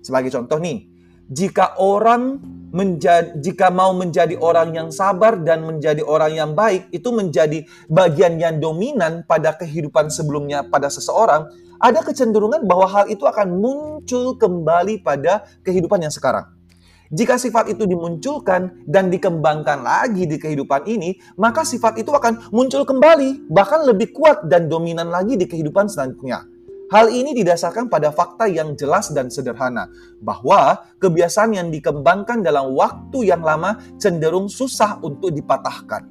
Sebagai 0.00 0.30
contoh 0.32 0.56
nih, 0.62 0.95
jika 1.26 1.74
orang 1.82 2.38
menjadi 2.70 3.34
jika 3.40 3.72
mau 3.72 3.90
menjadi 3.96 4.38
orang 4.38 4.74
yang 4.74 4.88
sabar 4.94 5.38
dan 5.40 5.66
menjadi 5.66 6.02
orang 6.06 6.34
yang 6.34 6.50
baik 6.54 6.86
itu 6.94 7.08
menjadi 7.10 7.66
bagian 7.90 8.38
yang 8.38 8.62
dominan 8.62 9.26
pada 9.26 9.54
kehidupan 9.58 10.12
sebelumnya 10.12 10.66
pada 10.66 10.86
seseorang, 10.86 11.50
ada 11.82 12.00
kecenderungan 12.02 12.62
bahwa 12.68 12.86
hal 12.86 13.04
itu 13.10 13.24
akan 13.26 13.58
muncul 13.58 14.38
kembali 14.38 15.02
pada 15.02 15.46
kehidupan 15.66 16.04
yang 16.04 16.14
sekarang. 16.14 16.46
Jika 17.06 17.38
sifat 17.38 17.70
itu 17.70 17.86
dimunculkan 17.86 18.82
dan 18.82 19.14
dikembangkan 19.14 19.86
lagi 19.86 20.26
di 20.26 20.42
kehidupan 20.42 20.90
ini, 20.90 21.14
maka 21.38 21.62
sifat 21.62 22.02
itu 22.02 22.10
akan 22.10 22.50
muncul 22.50 22.82
kembali, 22.82 23.46
bahkan 23.46 23.86
lebih 23.86 24.10
kuat 24.10 24.50
dan 24.50 24.66
dominan 24.66 25.14
lagi 25.14 25.38
di 25.38 25.46
kehidupan 25.46 25.86
selanjutnya. 25.86 26.55
Hal 26.86 27.10
ini 27.10 27.34
didasarkan 27.34 27.90
pada 27.90 28.14
fakta 28.14 28.46
yang 28.46 28.78
jelas 28.78 29.10
dan 29.10 29.26
sederhana, 29.26 29.90
bahwa 30.22 30.86
kebiasaan 31.02 31.58
yang 31.58 31.68
dikembangkan 31.74 32.46
dalam 32.46 32.78
waktu 32.78 33.26
yang 33.26 33.42
lama 33.42 33.82
cenderung 33.98 34.46
susah 34.46 35.02
untuk 35.02 35.34
dipatahkan. 35.34 36.06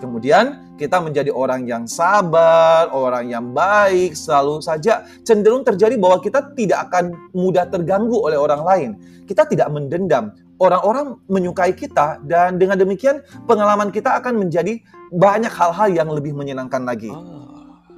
Kemudian 0.00 0.76
kita 0.80 1.04
menjadi 1.04 1.28
orang 1.32 1.68
yang 1.68 1.84
sabar, 1.84 2.88
orang 2.96 3.28
yang 3.28 3.52
baik, 3.52 4.16
selalu 4.16 4.64
saja 4.64 5.04
cenderung 5.20 5.64
terjadi 5.64 6.00
bahwa 6.00 6.20
kita 6.24 6.52
tidak 6.56 6.88
akan 6.88 7.12
mudah 7.36 7.68
terganggu 7.68 8.16
oleh 8.16 8.40
orang 8.40 8.62
lain. 8.64 8.90
Kita 9.28 9.44
tidak 9.44 9.68
mendendam. 9.68 10.32
Orang-orang 10.56 11.20
menyukai 11.28 11.76
kita 11.76 12.24
dan 12.24 12.56
dengan 12.56 12.80
demikian 12.80 13.20
pengalaman 13.44 13.92
kita 13.92 14.16
akan 14.16 14.48
menjadi 14.48 14.80
banyak 15.12 15.52
hal-hal 15.52 15.88
yang 15.92 16.08
lebih 16.08 16.32
menyenangkan 16.32 16.88
lagi. 16.88 17.12
Oh. 17.12 17.45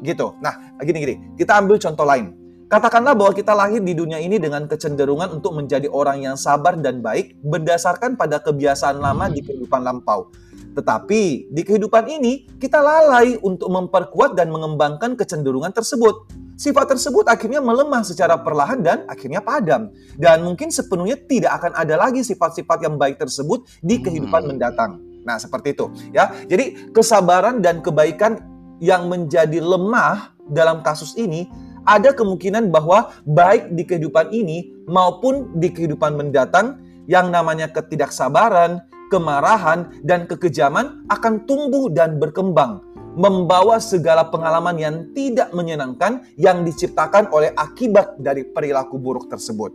Gitu. 0.01 0.35
Nah, 0.39 0.79
gini-gini. 0.83 1.35
Kita 1.35 1.59
ambil 1.59 1.77
contoh 1.79 2.07
lain. 2.07 2.49
Katakanlah 2.69 3.17
bahwa 3.17 3.33
kita 3.33 3.57
lahir 3.57 3.81
di 3.81 3.97
dunia 3.97 4.21
ini 4.21 4.37
dengan 4.37 4.69
kecenderungan 4.69 5.41
untuk 5.41 5.57
menjadi 5.57 5.89
orang 5.89 6.21
yang 6.21 6.37
sabar 6.37 6.77
dan 6.77 7.01
baik 7.01 7.33
berdasarkan 7.41 8.13
pada 8.13 8.45
kebiasaan 8.45 9.01
lama 9.01 9.33
di 9.33 9.41
kehidupan 9.41 9.81
lampau. 9.81 10.29
Tetapi 10.77 11.49
di 11.49 11.63
kehidupan 11.65 12.05
ini 12.13 12.45
kita 12.61 12.85
lalai 12.85 13.41
untuk 13.41 13.73
memperkuat 13.73 14.37
dan 14.37 14.53
mengembangkan 14.53 15.17
kecenderungan 15.17 15.73
tersebut. 15.73 16.29
Sifat 16.61 16.93
tersebut 16.93 17.25
akhirnya 17.25 17.65
melemah 17.65 18.05
secara 18.05 18.37
perlahan 18.37 18.85
dan 18.85 18.99
akhirnya 19.09 19.41
padam. 19.41 19.89
Dan 20.21 20.45
mungkin 20.45 20.69
sepenuhnya 20.69 21.17
tidak 21.25 21.65
akan 21.65 21.73
ada 21.73 21.97
lagi 21.97 22.21
sifat-sifat 22.21 22.85
yang 22.85 23.01
baik 23.01 23.17
tersebut 23.17 23.65
di 23.81 23.97
kehidupan 24.05 24.45
hmm. 24.45 24.51
mendatang. 24.53 25.01
Nah, 25.25 25.41
seperti 25.41 25.73
itu 25.73 25.89
ya. 26.13 26.37
Jadi 26.45 26.93
kesabaran 26.93 27.65
dan 27.65 27.81
kebaikan 27.81 28.58
yang 28.79 29.11
menjadi 29.11 29.59
lemah 29.63 30.35
dalam 30.49 30.81
kasus 30.81 31.15
ini 31.19 31.47
ada 31.89 32.13
kemungkinan 32.13 32.69
bahwa 32.69 33.17
baik 33.25 33.73
di 33.73 33.83
kehidupan 33.89 34.29
ini 34.29 34.73
maupun 34.85 35.57
di 35.57 35.73
kehidupan 35.73 36.17
mendatang 36.17 36.77
yang 37.09 37.33
namanya 37.33 37.73
ketidaksabaran, 37.73 38.85
kemarahan, 39.09 39.89
dan 40.05 40.29
kekejaman 40.29 41.09
akan 41.09 41.49
tumbuh 41.49 41.89
dan 41.89 42.21
berkembang, 42.21 42.85
membawa 43.17 43.81
segala 43.81 44.29
pengalaman 44.29 44.77
yang 44.77 44.97
tidak 45.17 45.49
menyenangkan 45.57 46.29
yang 46.37 46.61
diciptakan 46.69 47.33
oleh 47.33 47.57
akibat 47.57 48.21
dari 48.21 48.45
perilaku 48.45 49.01
buruk 49.01 49.33
tersebut. 49.33 49.73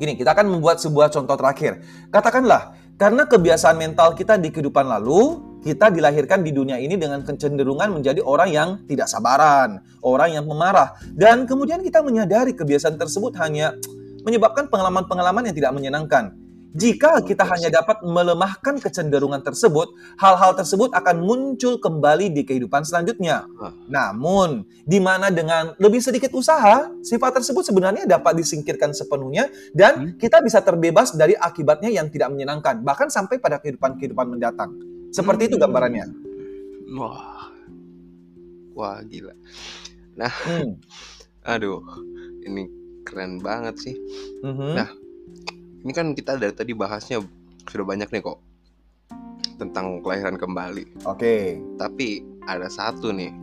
Gini, 0.00 0.16
kita 0.16 0.32
akan 0.32 0.56
membuat 0.56 0.80
sebuah 0.80 1.12
contoh 1.12 1.36
terakhir. 1.36 1.84
Katakanlah, 2.08 2.72
karena 2.96 3.28
kebiasaan 3.28 3.76
mental 3.76 4.16
kita 4.16 4.40
di 4.40 4.48
kehidupan 4.48 4.88
lalu, 4.88 5.47
kita 5.62 5.90
dilahirkan 5.90 6.46
di 6.46 6.54
dunia 6.54 6.78
ini 6.78 6.94
dengan 6.94 7.26
kecenderungan 7.26 7.90
menjadi 7.90 8.22
orang 8.22 8.48
yang 8.50 8.68
tidak 8.86 9.10
sabaran, 9.10 9.82
orang 10.00 10.38
yang 10.38 10.44
pemarah, 10.46 10.94
dan 11.14 11.44
kemudian 11.44 11.82
kita 11.82 11.98
menyadari 12.00 12.54
kebiasaan 12.54 12.94
tersebut 12.94 13.34
hanya 13.42 13.74
menyebabkan 14.22 14.70
pengalaman-pengalaman 14.70 15.50
yang 15.50 15.56
tidak 15.56 15.72
menyenangkan. 15.74 16.36
Jika 16.78 17.24
kita 17.24 17.48
hanya 17.48 17.72
dapat 17.80 18.04
melemahkan 18.04 18.76
kecenderungan 18.76 19.40
tersebut, 19.40 19.88
hal-hal 20.20 20.52
tersebut 20.52 20.92
akan 20.92 21.24
muncul 21.24 21.80
kembali 21.80 22.28
di 22.28 22.44
kehidupan 22.44 22.84
selanjutnya. 22.84 23.48
Namun, 23.88 24.68
di 24.84 25.00
mana 25.00 25.32
dengan 25.32 25.72
lebih 25.80 26.04
sedikit 26.04 26.28
usaha, 26.36 26.92
sifat 27.00 27.40
tersebut 27.40 27.64
sebenarnya 27.64 28.04
dapat 28.04 28.36
disingkirkan 28.36 28.92
sepenuhnya 28.92 29.48
dan 29.72 30.12
hmm? 30.12 30.20
kita 30.20 30.44
bisa 30.44 30.60
terbebas 30.60 31.16
dari 31.16 31.32
akibatnya 31.34 31.88
yang 31.88 32.12
tidak 32.12 32.28
menyenangkan, 32.36 32.84
bahkan 32.84 33.08
sampai 33.08 33.40
pada 33.40 33.56
kehidupan-kehidupan 33.64 34.28
mendatang. 34.28 34.97
Seperti 35.12 35.48
itu 35.48 35.56
hmm. 35.56 35.64
gambarannya. 35.64 36.06
Wah. 36.96 37.50
Wah, 38.78 38.98
gila. 39.04 39.34
Nah, 40.14 40.30
hmm. 40.30 40.78
aduh, 41.52 41.82
ini 42.46 42.70
keren 43.02 43.40
banget 43.40 43.74
sih. 43.80 43.96
Mm 44.44 44.52
-hmm. 44.54 44.72
Nah, 44.76 44.88
ini 45.82 45.92
kan 45.96 46.12
kita 46.12 46.36
dari 46.36 46.54
tadi 46.54 46.72
bahasnya 46.76 47.24
sudah 47.68 47.86
banyak 47.86 48.08
nih 48.12 48.22
kok 48.22 48.38
tentang 49.58 50.00
kelahiran 50.00 50.38
kembali. 50.38 51.04
Oke. 51.04 51.18
Okay. 51.18 51.42
Tapi 51.76 52.22
ada 52.46 52.70
satu 52.70 53.10
nih. 53.10 53.34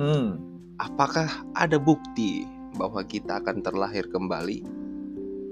Hmm. 0.00 0.40
Apakah 0.80 1.28
ada 1.52 1.76
bukti 1.76 2.48
bahwa 2.80 3.04
kita 3.04 3.44
akan 3.44 3.60
terlahir 3.60 4.08
kembali 4.08 4.64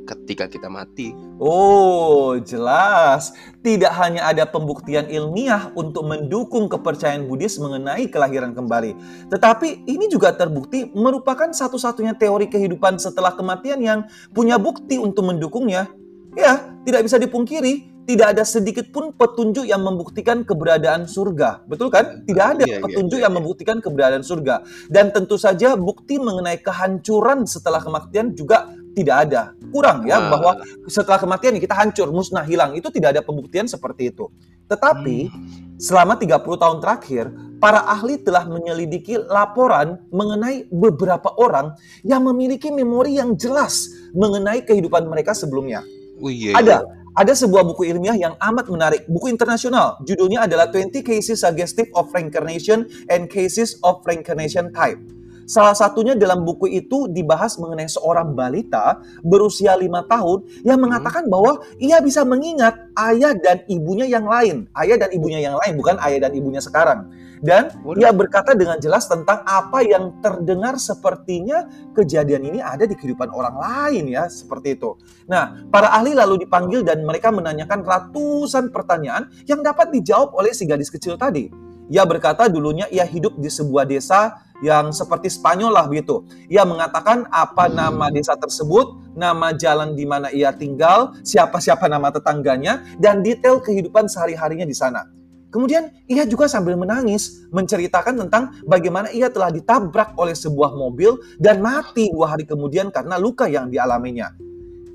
ketika 0.09 0.49
kita 0.49 0.73
mati. 0.73 1.13
Oh, 1.37 2.33
jelas. 2.41 3.37
Tidak 3.61 3.93
hanya 3.93 4.33
ada 4.33 4.49
pembuktian 4.49 5.05
ilmiah 5.13 5.69
untuk 5.77 6.09
mendukung 6.09 6.73
kepercayaan 6.73 7.29
Buddhis 7.29 7.61
mengenai 7.61 8.09
kelahiran 8.09 8.57
kembali, 8.57 8.97
tetapi 9.29 9.85
ini 9.85 10.09
juga 10.09 10.33
terbukti 10.33 10.89
merupakan 10.97 11.53
satu-satunya 11.53 12.17
teori 12.17 12.49
kehidupan 12.49 12.97
setelah 12.97 13.37
kematian 13.37 13.83
yang 13.85 14.01
punya 14.33 14.57
bukti 14.57 14.97
untuk 14.97 15.29
mendukungnya. 15.29 15.91
Ya, 16.39 16.71
tidak 16.87 17.05
bisa 17.05 17.19
dipungkiri, 17.19 17.99
tidak 18.09 18.33
ada 18.33 18.45
sedikit 18.49 18.89
pun 18.89 19.13
petunjuk 19.13 19.69
yang 19.69 19.85
membuktikan 19.85 20.41
keberadaan 20.41 21.05
surga. 21.05 21.69
Betul 21.69 21.93
kan? 21.93 22.25
Tidak 22.25 22.47
ada 22.57 22.65
iya, 22.65 22.81
iya 22.81 22.85
petunjuk 22.85 23.21
iya, 23.21 23.29
iya, 23.29 23.29
yang 23.29 23.35
membuktikan 23.37 23.77
keberadaan 23.85 24.25
surga. 24.25 24.65
Dan 24.89 25.13
tentu 25.13 25.37
saja 25.37 25.77
bukti 25.77 26.17
mengenai 26.17 26.57
kehancuran 26.65 27.45
setelah 27.45 27.85
kematian 27.85 28.33
juga 28.33 28.73
tidak 28.97 29.17
ada. 29.29 29.43
Kurang 29.69 30.09
ya 30.09 30.33
bahwa 30.33 30.61
setelah 30.89 31.21
kematian 31.21 31.57
kita 31.61 31.75
hancur, 31.77 32.09
musnah, 32.11 32.45
hilang. 32.45 32.75
Itu 32.75 32.89
tidak 32.89 33.19
ada 33.19 33.23
pembuktian 33.25 33.69
seperti 33.69 34.11
itu. 34.15 34.29
Tetapi 34.69 35.29
hmm. 35.29 35.81
selama 35.81 36.17
30 36.17 36.45
tahun 36.45 36.79
terakhir, 36.81 37.25
para 37.59 37.85
ahli 37.89 38.21
telah 38.21 38.47
menyelidiki 38.47 39.19
laporan 39.29 39.99
mengenai 40.13 40.69
beberapa 40.69 41.35
orang 41.41 41.75
yang 42.05 42.23
memiliki 42.25 42.69
memori 42.71 43.19
yang 43.19 43.35
jelas 43.35 43.89
mengenai 44.15 44.63
kehidupan 44.65 45.09
mereka 45.09 45.33
sebelumnya. 45.33 45.83
Oh, 46.19 46.31
iya, 46.31 46.55
iya. 46.55 46.61
Ada 46.61 46.77
ada 47.19 47.35
sebuah 47.35 47.67
buku 47.67 47.91
ilmiah 47.91 48.15
yang 48.15 48.39
amat 48.39 48.71
menarik, 48.71 49.03
buku 49.11 49.27
internasional. 49.27 49.99
Judulnya 50.07 50.47
adalah 50.47 50.71
20 50.71 51.03
Cases 51.03 51.43
Suggestive 51.43 51.91
of 51.99 52.15
Reincarnation 52.15 52.87
and 53.11 53.27
Cases 53.27 53.75
of 53.83 54.07
Reincarnation 54.07 54.71
Type. 54.71 55.03
Salah 55.49 55.73
satunya 55.73 56.13
dalam 56.13 56.45
buku 56.45 56.69
itu 56.69 57.09
dibahas 57.09 57.57
mengenai 57.57 57.89
seorang 57.89 58.37
balita 58.37 59.01
berusia 59.25 59.73
lima 59.81 60.05
tahun 60.05 60.45
yang 60.61 60.77
hmm. 60.77 60.85
mengatakan 60.85 61.25
bahwa 61.25 61.65
ia 61.81 62.05
bisa 62.05 62.21
mengingat 62.29 62.77
ayah 62.93 63.33
dan 63.33 63.65
ibunya 63.65 64.05
yang 64.05 64.29
lain. 64.29 64.69
Ayah 64.77 65.01
dan 65.01 65.09
ibunya 65.09 65.41
yang 65.41 65.57
lain, 65.57 65.73
bukan 65.81 65.97
ayah 66.05 66.29
dan 66.29 66.37
ibunya 66.37 66.61
sekarang. 66.61 67.09
Dan 67.41 67.71
ia 67.97 68.11
berkata 68.13 68.53
dengan 68.53 68.77
jelas 68.83 69.09
tentang 69.09 69.41
apa 69.47 69.81
yang 69.87 70.21
terdengar 70.21 70.77
sepertinya 70.77 71.65
kejadian 71.95 72.45
ini 72.45 72.59
ada 72.59 72.85
di 72.85 72.93
kehidupan 72.93 73.31
orang 73.33 73.57
lain 73.57 74.05
ya, 74.11 74.29
seperti 74.29 74.77
itu. 74.77 75.01
Nah, 75.31 75.65
para 75.73 75.97
ahli 75.97 76.13
lalu 76.13 76.45
dipanggil 76.45 76.85
dan 76.85 77.07
mereka 77.09 77.33
menanyakan 77.33 77.87
ratusan 77.87 78.69
pertanyaan 78.69 79.33
yang 79.49 79.65
dapat 79.65 79.95
dijawab 79.97 80.35
oleh 80.37 80.53
si 80.53 80.69
gadis 80.69 80.93
kecil 80.93 81.17
tadi. 81.17 81.49
Ia 81.89 82.05
berkata 82.05 82.53
dulunya 82.53 82.85
ia 82.93 83.09
hidup 83.09 83.41
di 83.41 83.49
sebuah 83.49 83.89
desa 83.89 84.45
yang 84.65 84.91
seperti 84.91 85.31
Spanyol 85.31 85.71
lah 85.71 85.85
begitu. 85.87 86.27
Ia 86.51 86.67
mengatakan 86.67 87.27
apa 87.31 87.71
nama 87.71 88.11
desa 88.11 88.35
tersebut, 88.35 89.15
nama 89.15 89.55
jalan 89.55 89.95
di 89.95 90.05
mana 90.05 90.31
ia 90.35 90.51
tinggal, 90.55 91.15
siapa-siapa 91.23 91.87
nama 91.87 92.11
tetangganya, 92.11 92.83
dan 92.99 93.23
detail 93.23 93.63
kehidupan 93.63 94.11
sehari-harinya 94.11 94.67
di 94.67 94.75
sana. 94.75 95.07
Kemudian 95.49 95.89
ia 96.05 96.29
juga 96.29 96.45
sambil 96.45 96.77
menangis 96.77 97.49
menceritakan 97.49 98.21
tentang 98.21 98.53
bagaimana 98.69 99.09
ia 99.09 99.33
telah 99.33 99.49
ditabrak 99.49 100.13
oleh 100.21 100.37
sebuah 100.37 100.77
mobil 100.77 101.17
dan 101.41 101.65
mati 101.65 102.13
dua 102.13 102.37
hari 102.37 102.45
kemudian 102.45 102.93
karena 102.93 103.17
luka 103.17 103.49
yang 103.49 103.73
dialaminya. 103.73 104.29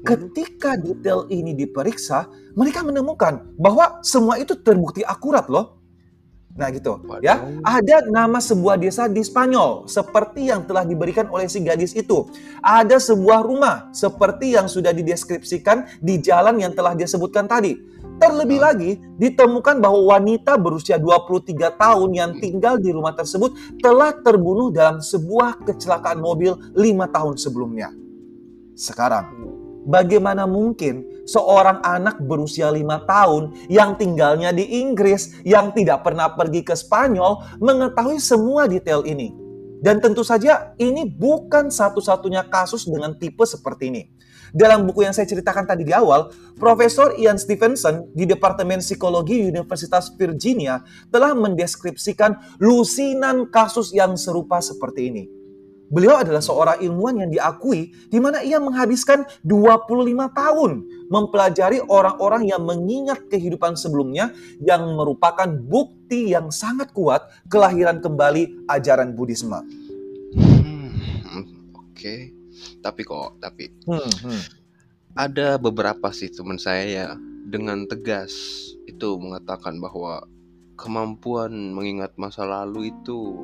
Ketika 0.05 0.77
detail 0.77 1.25
ini 1.33 1.57
diperiksa, 1.57 2.29
mereka 2.53 2.85
menemukan 2.85 3.55
bahwa 3.57 4.03
semua 4.05 4.37
itu 4.37 4.53
terbukti 4.53 5.01
akurat 5.01 5.49
loh. 5.49 5.81
Nah 6.53 6.69
gitu 6.69 7.01
ya. 7.25 7.41
Ada 7.65 8.05
nama 8.09 8.37
sebuah 8.37 8.77
desa 8.77 9.09
di 9.09 9.25
Spanyol 9.25 9.89
seperti 9.89 10.53
yang 10.53 10.69
telah 10.69 10.85
diberikan 10.85 11.25
oleh 11.33 11.49
si 11.49 11.61
gadis 11.65 11.97
itu. 11.97 12.29
Ada 12.61 13.01
sebuah 13.01 13.41
rumah 13.41 13.89
seperti 13.89 14.53
yang 14.53 14.69
sudah 14.69 14.93
dideskripsikan 14.93 15.99
di 15.99 16.21
jalan 16.21 16.61
yang 16.61 16.77
telah 16.77 16.93
dia 16.93 17.09
sebutkan 17.09 17.49
tadi 17.49 17.93
Terlebih 18.21 18.59
lagi, 18.61 18.91
ditemukan 19.17 19.81
bahwa 19.81 20.15
wanita 20.15 20.55
berusia 20.55 21.01
23 21.01 21.73
tahun 21.73 22.09
yang 22.13 22.31
tinggal 22.37 22.77
di 22.77 22.93
rumah 22.93 23.11
tersebut 23.17 23.51
telah 23.81 24.13
terbunuh 24.13 24.69
dalam 24.69 25.01
sebuah 25.01 25.65
kecelakaan 25.65 26.21
mobil 26.21 26.53
lima 26.77 27.09
tahun 27.09 27.41
sebelumnya. 27.41 27.89
Sekarang, 28.77 29.33
bagaimana 29.89 30.45
mungkin 30.45 31.03
seorang 31.23 31.79
anak 31.83 32.19
berusia 32.23 32.71
lima 32.71 33.03
tahun 33.07 33.55
yang 33.71 33.95
tinggalnya 33.99 34.51
di 34.51 34.83
Inggris, 34.83 35.43
yang 35.47 35.71
tidak 35.71 36.03
pernah 36.03 36.31
pergi 36.31 36.61
ke 36.63 36.75
Spanyol, 36.75 37.59
mengetahui 37.59 38.19
semua 38.19 38.67
detail 38.67 39.03
ini? 39.03 39.35
Dan 39.83 39.99
tentu 39.99 40.23
saja 40.23 40.71
ini 40.79 41.03
bukan 41.03 41.67
satu-satunya 41.67 42.47
kasus 42.47 42.87
dengan 42.87 43.19
tipe 43.19 43.43
seperti 43.43 43.91
ini. 43.91 44.03
Dalam 44.53 44.85
buku 44.85 45.01
yang 45.01 45.11
saya 45.11 45.25
ceritakan 45.25 45.65
tadi 45.65 45.81
di 45.81 45.91
awal, 45.91 46.29
Profesor 46.61 47.17
Ian 47.17 47.41
Stevenson 47.41 48.07
di 48.13 48.23
Departemen 48.29 48.79
Psikologi 48.79 49.43
Universitas 49.43 50.13
Virginia 50.13 50.79
telah 51.09 51.33
mendeskripsikan 51.33 52.61
lusinan 52.61 53.49
kasus 53.49 53.91
yang 53.91 54.13
serupa 54.15 54.61
seperti 54.61 55.09
ini. 55.09 55.42
Beliau 55.93 56.17
adalah 56.17 56.41
seorang 56.41 56.81
ilmuwan 56.81 57.21
yang 57.21 57.29
diakui 57.29 57.93
di 58.09 58.17
mana 58.17 58.41
ia 58.41 58.57
menghabiskan 58.57 59.29
25 59.45 60.09
tahun 60.33 60.71
mempelajari 61.13 61.85
orang-orang 61.85 62.49
yang 62.49 62.65
mengingat 62.65 63.29
kehidupan 63.29 63.77
sebelumnya 63.77 64.33
yang 64.57 64.81
merupakan 64.97 65.45
bukti 65.45 66.33
yang 66.33 66.49
sangat 66.49 66.89
kuat 66.97 67.29
kelahiran 67.45 68.01
kembali 68.01 68.65
ajaran 68.65 69.13
Buddhisme. 69.13 69.61
Hmm, 70.33 70.89
Oke. 71.77 71.93
Okay 71.93 72.43
tapi 72.83 73.01
kok 73.07 73.39
tapi 73.39 73.71
hmm, 73.87 74.11
hmm. 74.27 74.41
ada 75.15 75.55
beberapa 75.59 76.11
sih 76.11 76.31
teman 76.31 76.59
saya 76.59 76.83
ya 76.83 77.07
dengan 77.47 77.85
tegas 77.87 78.33
itu 78.87 79.19
mengatakan 79.19 79.79
bahwa 79.79 80.23
kemampuan 80.79 81.51
mengingat 81.75 82.15
masa 82.19 82.47
lalu 82.47 82.91
itu 82.91 83.43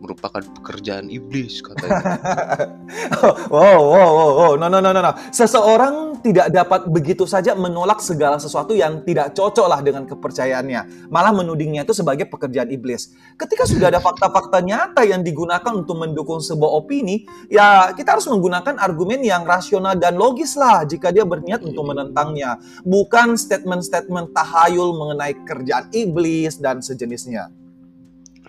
merupakan 0.00 0.40
pekerjaan 0.40 1.12
iblis 1.12 1.60
katanya. 1.60 2.16
wow, 3.52 3.78
wow, 3.78 4.10
wow, 4.10 4.30
wow, 4.32 4.52
no, 4.56 4.66
no, 4.72 4.80
no, 4.80 4.90
no, 4.96 5.00
no. 5.04 5.12
Seseorang 5.28 6.24
tidak 6.24 6.48
dapat 6.48 6.88
begitu 6.88 7.28
saja 7.28 7.52
menolak 7.52 8.00
segala 8.00 8.40
sesuatu 8.40 8.72
yang 8.72 9.04
tidak 9.04 9.36
cocok 9.36 9.66
lah 9.68 9.80
dengan 9.84 10.08
kepercayaannya. 10.08 11.12
Malah 11.12 11.32
menudingnya 11.36 11.84
itu 11.84 11.92
sebagai 11.92 12.28
pekerjaan 12.32 12.72
iblis. 12.72 13.12
Ketika 13.36 13.68
sudah 13.68 13.92
ada 13.92 14.00
fakta-fakta 14.00 14.64
nyata 14.64 15.04
yang 15.04 15.20
digunakan 15.20 15.72
untuk 15.76 16.00
mendukung 16.00 16.40
sebuah 16.40 16.80
opini, 16.80 17.28
ya 17.52 17.92
kita 17.92 18.16
harus 18.16 18.24
menggunakan 18.28 18.80
argumen 18.80 19.20
yang 19.20 19.44
rasional 19.44 19.96
dan 20.00 20.16
logis 20.16 20.56
lah 20.56 20.88
jika 20.88 21.12
dia 21.12 21.28
berniat 21.28 21.60
untuk 21.60 21.84
menentangnya. 21.84 22.56
Bukan 22.88 23.36
statement-statement 23.36 24.32
tahayul 24.32 24.96
mengenai 24.96 25.36
kerjaan 25.44 25.92
iblis 25.92 26.56
dan 26.56 26.80
sejenisnya. 26.80 27.59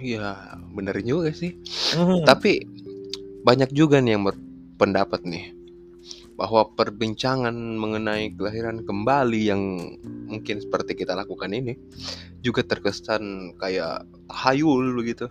Iya, 0.02 0.58
bener 0.74 0.98
juga 1.06 1.30
sih. 1.32 1.56
Hmm. 1.94 2.26
Tapi 2.26 2.66
banyak 3.46 3.70
juga 3.74 4.02
nih 4.02 4.18
yang 4.18 4.26
berpendapat 4.26 5.22
nih 5.26 5.46
bahwa 6.34 6.74
perbincangan 6.74 7.54
mengenai 7.54 8.34
kelahiran 8.34 8.82
kembali 8.82 9.42
yang 9.46 9.62
mungkin 10.26 10.58
seperti 10.58 10.98
kita 10.98 11.14
lakukan 11.14 11.54
ini 11.54 11.78
juga 12.41 12.65
terkesan 12.65 13.54
kayak 13.62 14.04
tahayul 14.32 14.95
begitu. 14.97 15.27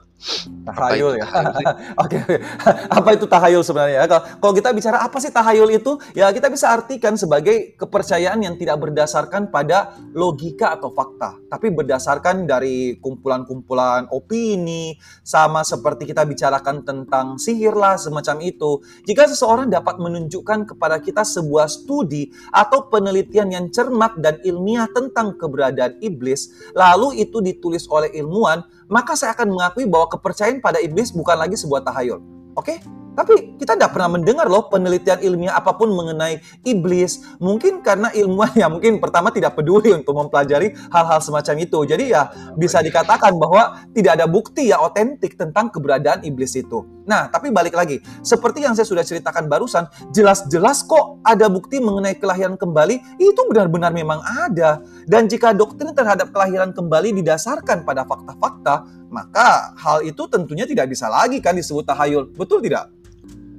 Tahayul 0.68 1.16
ya. 1.16 1.26
Oke, 2.04 2.16
oke. 2.20 2.36
Apa 3.00 3.16
itu 3.16 3.24
tahayul 3.24 3.64
sebenarnya? 3.64 4.04
Kalau, 4.04 4.22
kalau 4.36 4.52
kita 4.52 4.68
bicara 4.76 5.00
apa 5.00 5.16
sih 5.16 5.32
tahayul 5.32 5.72
itu, 5.72 5.96
ya 6.12 6.28
kita 6.28 6.52
bisa 6.52 6.68
artikan 6.68 7.16
sebagai 7.16 7.72
kepercayaan 7.80 8.44
yang 8.44 8.60
tidak 8.60 8.84
berdasarkan 8.84 9.48
pada 9.48 9.96
logika 10.12 10.76
atau 10.76 10.92
fakta, 10.92 11.40
tapi 11.48 11.72
berdasarkan 11.72 12.44
dari 12.44 13.00
kumpulan-kumpulan 13.00 14.12
opini, 14.12 15.00
sama 15.24 15.64
seperti 15.64 16.04
kita 16.04 16.28
bicarakan 16.28 16.84
tentang 16.84 17.40
sihir 17.40 17.72
lah 17.72 17.96
semacam 17.96 18.44
itu. 18.44 18.84
Jika 19.08 19.24
seseorang 19.24 19.72
dapat 19.72 19.96
menunjukkan 19.96 20.76
kepada 20.76 21.00
kita 21.00 21.24
sebuah 21.24 21.64
studi 21.72 22.28
atau 22.52 22.92
penelitian 22.92 23.48
yang 23.48 23.66
cermat 23.72 24.20
dan 24.20 24.36
ilmiah 24.44 24.88
tentang 24.92 25.40
keberadaan 25.40 25.96
iblis, 26.04 26.52
lalu 26.76 26.99
itu 27.16 27.40
ditulis 27.40 27.88
oleh 27.88 28.12
ilmuwan, 28.12 28.60
maka 28.92 29.16
saya 29.16 29.32
akan 29.32 29.56
mengakui 29.56 29.88
bahwa 29.88 30.12
kepercayaan 30.12 30.60
pada 30.60 30.76
iblis 30.84 31.16
bukan 31.16 31.40
lagi 31.40 31.56
sebuah 31.56 31.80
tahayul. 31.88 32.20
Oke? 32.52 32.84
Tapi 33.10 33.58
kita 33.58 33.74
tidak 33.74 33.90
pernah 33.90 34.16
mendengar 34.16 34.46
loh 34.46 34.70
penelitian 34.70 35.18
ilmiah 35.20 35.58
apa 35.58 35.74
pun 35.74 35.90
mengenai 35.90 36.38
iblis. 36.62 37.20
Mungkin 37.42 37.82
karena 37.82 38.08
ilmuwan 38.14 38.54
ya 38.54 38.70
mungkin 38.70 39.02
pertama 39.02 39.34
tidak 39.34 39.58
peduli 39.58 39.90
untuk 39.90 40.14
mempelajari 40.14 40.72
hal-hal 40.88 41.18
semacam 41.18 41.54
itu. 41.58 41.78
Jadi 41.84 42.14
ya 42.14 42.30
bisa 42.54 42.78
dikatakan 42.80 43.34
bahwa 43.36 43.82
tidak 43.92 44.20
ada 44.20 44.26
bukti 44.30 44.70
ya 44.70 44.78
otentik 44.78 45.34
tentang 45.34 45.68
keberadaan 45.74 46.22
iblis 46.22 46.54
itu. 46.54 46.86
Nah, 47.10 47.26
tapi 47.26 47.50
balik 47.50 47.74
lagi, 47.74 47.98
seperti 48.22 48.62
yang 48.62 48.78
saya 48.78 48.86
sudah 48.86 49.02
ceritakan 49.02 49.50
barusan, 49.50 49.90
jelas-jelas 50.14 50.86
kok 50.86 51.18
ada 51.26 51.50
bukti 51.50 51.82
mengenai 51.82 52.14
kelahiran 52.14 52.54
kembali, 52.54 53.18
itu 53.18 53.40
benar-benar 53.50 53.90
memang 53.90 54.22
ada. 54.22 54.78
Dan 55.10 55.26
jika 55.26 55.50
doktrin 55.50 55.90
terhadap 55.90 56.30
kelahiran 56.30 56.70
kembali 56.70 57.18
didasarkan 57.18 57.82
pada 57.82 58.06
fakta-fakta, 58.06 58.86
maka 59.10 59.74
hal 59.74 60.06
itu 60.06 60.30
tentunya 60.30 60.62
tidak 60.70 60.86
bisa 60.86 61.10
lagi 61.10 61.42
kan 61.42 61.58
disebut 61.58 61.82
tahayul. 61.82 62.30
Betul 62.30 62.62
tidak? 62.62 62.94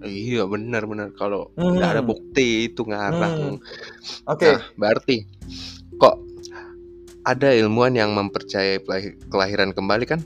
Iya 0.01 0.47
benar-benar 0.47 1.11
kalau 1.13 1.51
nggak 1.59 1.89
ada 1.99 2.01
Hmm. 2.01 2.09
bukti 2.09 2.71
itu 2.71 2.87
ngarang. 2.87 3.35
Hmm. 3.37 3.57
Oke. 4.31 4.47
Nah, 4.47 4.63
berarti 4.79 5.27
kok 5.99 6.15
ada 7.21 7.53
ilmuwan 7.53 7.93
yang 7.93 8.15
mempercayai 8.15 8.81
kelahiran 9.29 9.75
kembali 9.75 10.05
kan? 10.09 10.23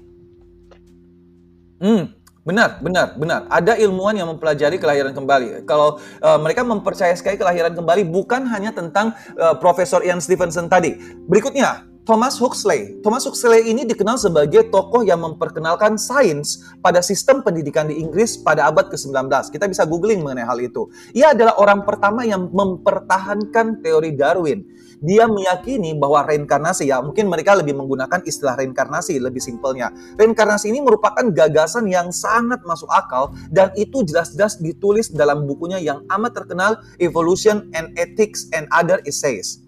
Hmm, 1.83 2.07
benar, 2.45 2.77
benar, 2.79 3.17
benar. 3.17 3.39
Ada 3.49 3.75
ilmuwan 3.81 4.13
yang 4.13 4.29
mempelajari 4.29 4.77
kelahiran 4.77 5.17
kembali. 5.17 5.65
Kalau 5.65 5.97
eh, 5.99 6.39
mereka 6.39 6.62
mempercayai 6.62 7.17
sekali 7.17 7.41
kelahiran 7.41 7.73
kembali 7.73 8.05
bukan 8.05 8.45
hanya 8.53 8.69
tentang 8.69 9.17
eh, 9.34 9.55
Profesor 9.58 10.05
Ian 10.05 10.21
Stevenson 10.21 10.69
tadi. 10.69 10.93
Berikutnya, 11.25 11.89
Thomas 12.06 12.38
Huxley. 12.38 13.02
Thomas 13.02 13.26
Huxley 13.26 13.65
ini 13.65 13.82
dikenal 13.82 14.22
sebagai 14.22 14.70
tokoh 14.70 15.02
yang 15.02 15.26
memperkenalkan 15.26 15.98
sains 15.98 16.62
pada 16.78 17.02
sistem 17.02 17.41
pendidikan 17.41 17.89
di 17.89 17.98
Inggris 17.98 18.38
pada 18.38 18.70
abad 18.70 18.94
ke-19. 18.94 19.26
Kita 19.50 19.65
bisa 19.65 19.89
googling 19.89 20.22
mengenai 20.22 20.46
hal 20.46 20.62
itu. 20.62 20.86
Ia 21.18 21.34
adalah 21.34 21.58
orang 21.58 21.82
pertama 21.82 22.22
yang 22.22 22.54
mempertahankan 22.54 23.82
teori 23.82 24.13
Darwin. 24.13 24.62
Dia 25.02 25.26
meyakini 25.26 25.98
bahwa 25.98 26.30
reinkarnasi 26.30 26.94
ya, 26.94 27.02
mungkin 27.02 27.26
mereka 27.26 27.58
lebih 27.58 27.74
menggunakan 27.74 28.22
istilah 28.22 28.54
reinkarnasi 28.54 29.18
lebih 29.18 29.41
simpelnya. 29.41 29.89
Reinkarnasi 30.13 30.70
ini 30.70 30.86
merupakan 30.86 31.26
gagasan 31.34 31.89
yang 31.89 32.13
sangat 32.13 32.62
masuk 32.70 32.88
akal 32.94 33.34
dan 33.50 33.74
itu 33.74 34.06
jelas-jelas 34.06 34.62
ditulis 34.62 35.10
dalam 35.10 35.50
bukunya 35.50 35.82
yang 35.82 36.06
amat 36.13 36.38
terkenal 36.38 36.78
Evolution 37.02 37.65
and 37.74 37.98
Ethics 37.98 38.46
and 38.54 38.70
Other 38.70 39.02
Essays. 39.10 39.64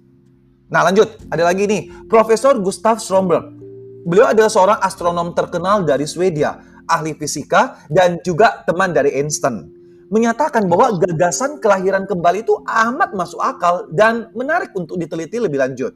Nah 0.67 0.83
lanjut, 0.83 1.07
ada 1.31 1.47
lagi 1.47 1.63
nih, 1.63 2.11
Profesor 2.11 2.59
Gustav 2.59 2.99
Stromberg. 2.99 3.55
Beliau 4.03 4.31
adalah 4.31 4.51
seorang 4.51 4.79
astronom 4.83 5.31
terkenal 5.31 5.87
dari 5.87 6.03
Swedia, 6.03 6.59
ahli 6.87 7.15
fisika 7.15 7.79
dan 7.87 8.19
juga 8.19 8.63
teman 8.67 8.91
dari 8.91 9.15
Einstein. 9.15 9.71
Menyatakan 10.11 10.67
bahwa 10.67 10.95
gagasan 10.99 11.59
kelahiran 11.59 12.07
kembali 12.07 12.43
itu 12.43 12.55
amat 12.63 13.15
masuk 13.15 13.39
akal 13.39 13.87
dan 13.91 14.31
menarik 14.35 14.71
untuk 14.75 14.95
diteliti 14.99 15.39
lebih 15.39 15.59
lanjut. 15.59 15.95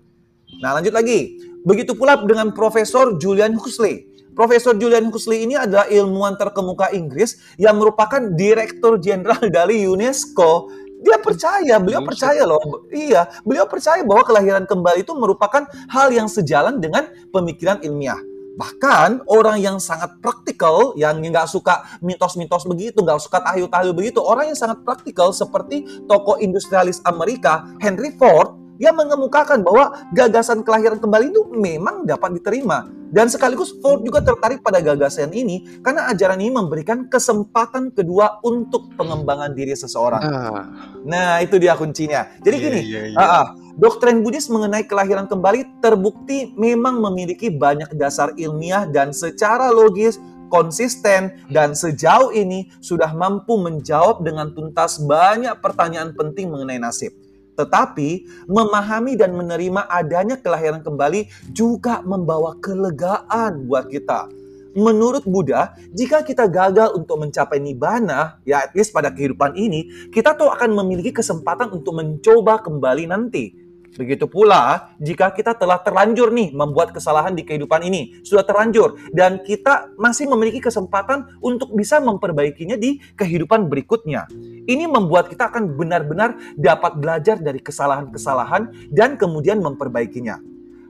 Nah 0.60 0.76
lanjut 0.76 0.92
lagi, 0.92 1.40
begitu 1.64 1.96
pula 1.96 2.20
dengan 2.20 2.52
Profesor 2.52 3.16
Julian 3.20 3.56
Huxley. 3.56 4.08
Profesor 4.32 4.72
Julian 4.80 5.12
Huxley 5.12 5.44
ini 5.44 5.60
adalah 5.60 5.88
ilmuwan 5.92 6.40
terkemuka 6.40 6.96
Inggris 6.96 7.40
yang 7.60 7.76
merupakan 7.76 8.20
Direktur 8.36 8.96
Jenderal 9.00 9.52
dari 9.52 9.84
UNESCO. 9.84 10.72
Dia 11.02 11.18
percaya, 11.18 11.82
beliau 11.82 12.06
percaya 12.06 12.46
loh. 12.46 12.86
Iya, 12.94 13.26
beliau 13.42 13.66
percaya 13.66 14.06
bahwa 14.06 14.22
kelahiran 14.22 14.70
kembali 14.70 15.02
itu 15.02 15.14
merupakan 15.18 15.66
hal 15.90 16.14
yang 16.14 16.30
sejalan 16.30 16.78
dengan 16.78 17.10
pemikiran 17.34 17.82
ilmiah. 17.82 18.22
Bahkan 18.52 19.26
orang 19.26 19.58
yang 19.58 19.78
sangat 19.82 20.22
praktikal, 20.22 20.94
yang 20.94 21.18
nggak 21.18 21.50
suka 21.50 21.98
mitos-mitos 22.06 22.68
begitu, 22.70 23.02
nggak 23.02 23.18
suka 23.18 23.42
tahayul-tahayul 23.42 23.96
begitu, 23.98 24.22
orang 24.22 24.54
yang 24.54 24.60
sangat 24.60 24.84
praktikal 24.86 25.34
seperti 25.34 25.88
tokoh 26.06 26.38
industrialis 26.38 27.02
Amerika, 27.08 27.66
Henry 27.82 28.14
Ford, 28.20 28.54
dia 28.82 28.90
mengemukakan 28.90 29.62
bahwa 29.62 29.94
gagasan 30.10 30.66
kelahiran 30.66 30.98
kembali 30.98 31.30
itu 31.30 31.46
memang 31.54 32.02
dapat 32.10 32.42
diterima. 32.42 32.90
Dan 33.12 33.28
sekaligus 33.28 33.76
Ford 33.84 34.02
juga 34.02 34.24
tertarik 34.24 34.64
pada 34.64 34.80
gagasan 34.82 35.36
ini 35.36 35.84
karena 35.84 36.08
ajaran 36.10 36.40
ini 36.40 36.50
memberikan 36.50 37.12
kesempatan 37.12 37.92
kedua 37.92 38.42
untuk 38.42 38.90
pengembangan 38.96 39.52
diri 39.54 39.76
seseorang. 39.78 40.24
Nah, 40.24 40.64
Nah, 41.04 41.44
itu 41.44 41.60
dia 41.60 41.76
kuncinya. 41.76 42.26
Jadi 42.42 42.56
iya, 42.58 42.66
gini, 42.66 42.80
iya, 42.88 43.02
iya. 43.12 43.18
Ah, 43.20 43.26
ah. 43.44 43.46
doktrin 43.78 44.24
Buddhis 44.24 44.48
mengenai 44.48 44.88
kelahiran 44.88 45.28
kembali 45.28 45.84
terbukti 45.84 46.56
memang 46.58 47.04
memiliki 47.04 47.52
banyak 47.52 47.94
dasar 48.00 48.32
ilmiah 48.40 48.88
dan 48.88 49.12
secara 49.12 49.70
logis, 49.70 50.18
konsisten, 50.48 51.36
dan 51.52 51.78
sejauh 51.78 52.32
ini 52.32 52.72
sudah 52.80 53.12
mampu 53.12 53.60
menjawab 53.60 54.24
dengan 54.24 54.56
tuntas 54.56 54.98
banyak 55.04 55.54
pertanyaan 55.60 56.16
penting 56.16 56.48
mengenai 56.48 56.80
nasib. 56.80 57.21
Tetapi 57.56 58.10
memahami 58.48 59.20
dan 59.20 59.36
menerima 59.36 59.88
adanya 59.92 60.40
kelahiran 60.40 60.82
kembali 60.82 61.28
juga 61.52 62.00
membawa 62.02 62.58
kelegaan 62.60 63.68
buat 63.68 63.92
kita. 63.92 64.32
Menurut 64.72 65.28
Buddha, 65.28 65.76
jika 65.92 66.24
kita 66.24 66.48
gagal 66.48 66.96
untuk 66.96 67.20
mencapai 67.20 67.60
nibbana, 67.60 68.40
ya 68.48 68.64
at 68.64 68.72
least 68.72 68.96
pada 68.96 69.12
kehidupan 69.12 69.52
ini, 69.60 70.08
kita 70.16 70.32
tuh 70.40 70.48
akan 70.48 70.72
memiliki 70.80 71.12
kesempatan 71.12 71.76
untuk 71.76 72.00
mencoba 72.00 72.64
kembali 72.64 73.12
nanti. 73.12 73.61
Begitu 73.92 74.24
pula 74.24 74.96
jika 75.04 75.36
kita 75.36 75.52
telah 75.52 75.76
terlanjur 75.84 76.32
nih 76.32 76.56
membuat 76.56 76.96
kesalahan 76.96 77.36
di 77.36 77.44
kehidupan 77.44 77.84
ini, 77.84 78.24
sudah 78.24 78.48
terlanjur 78.48 78.96
dan 79.12 79.44
kita 79.44 79.92
masih 80.00 80.32
memiliki 80.32 80.64
kesempatan 80.64 81.28
untuk 81.44 81.76
bisa 81.76 82.00
memperbaikinya 82.00 82.80
di 82.80 83.04
kehidupan 83.20 83.68
berikutnya. 83.68 84.32
Ini 84.64 84.88
membuat 84.88 85.28
kita 85.28 85.52
akan 85.52 85.76
benar-benar 85.76 86.40
dapat 86.56 87.04
belajar 87.04 87.36
dari 87.36 87.60
kesalahan-kesalahan 87.60 88.92
dan 88.96 89.20
kemudian 89.20 89.60
memperbaikinya. 89.60 90.40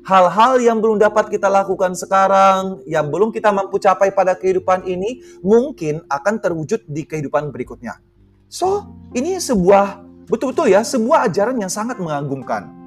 Hal-hal 0.02 0.58
yang 0.58 0.82
belum 0.82 0.98
dapat 0.98 1.30
kita 1.30 1.46
lakukan 1.46 1.94
sekarang, 1.94 2.82
yang 2.90 3.14
belum 3.14 3.30
kita 3.30 3.54
mampu 3.54 3.78
capai 3.78 4.10
pada 4.10 4.34
kehidupan 4.34 4.82
ini, 4.90 5.22
mungkin 5.46 6.02
akan 6.10 6.42
terwujud 6.42 6.90
di 6.90 7.06
kehidupan 7.06 7.54
berikutnya. 7.54 8.02
So, 8.50 8.90
ini 9.14 9.38
sebuah 9.38 10.02
betul-betul 10.26 10.74
ya, 10.74 10.82
sebuah 10.82 11.30
ajaran 11.30 11.62
yang 11.62 11.70
sangat 11.70 12.02
mengagumkan. 12.02 12.81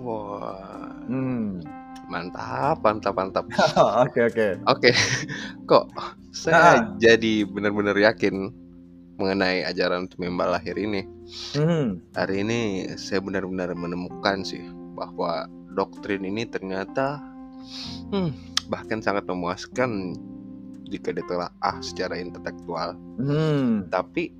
Wah, 0.00 0.96
Hmm. 1.04 1.60
mantap, 2.08 2.80
mantap, 2.82 3.14
mantap. 3.14 3.44
Oke 4.06 4.20
oke. 4.26 4.48
Oke, 4.66 4.90
kok 5.70 5.92
saya 6.32 6.80
Nah. 6.80 6.96
jadi 6.96 7.44
benar-benar 7.44 7.94
yakin 7.98 8.50
mengenai 9.20 9.62
ajaran 9.68 10.08
tumimba 10.08 10.48
lahir 10.48 10.74
ini. 10.74 11.04
Hmm. 11.54 12.00
Hari 12.16 12.42
ini 12.42 12.60
saya 12.96 13.20
benar-benar 13.20 13.76
menemukan 13.76 14.40
sih 14.42 14.62
bahwa 14.96 15.44
doktrin 15.76 16.24
ini 16.24 16.48
ternyata 16.48 17.20
hmm, 18.10 18.32
bahkan 18.72 19.04
sangat 19.04 19.28
memuaskan 19.28 20.16
jika 20.88 21.12
ditelaah 21.12 21.76
secara 21.84 22.16
intelektual. 22.18 22.96
Hmm. 23.20 23.86
Tapi 23.92 24.32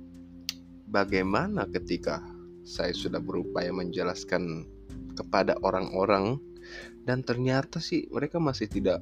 bagaimana 0.89 1.69
ketika 1.71 2.19
saya 2.65 2.91
sudah 2.91 3.21
berupaya 3.21 3.71
menjelaskan 3.71 4.65
kepada 5.13 5.59
orang-orang 5.61 6.39
dan 7.03 7.25
ternyata 7.25 7.81
sih 7.81 8.05
mereka 8.13 8.37
masih 8.37 8.69
tidak 8.69 9.01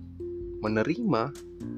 menerima 0.60 1.32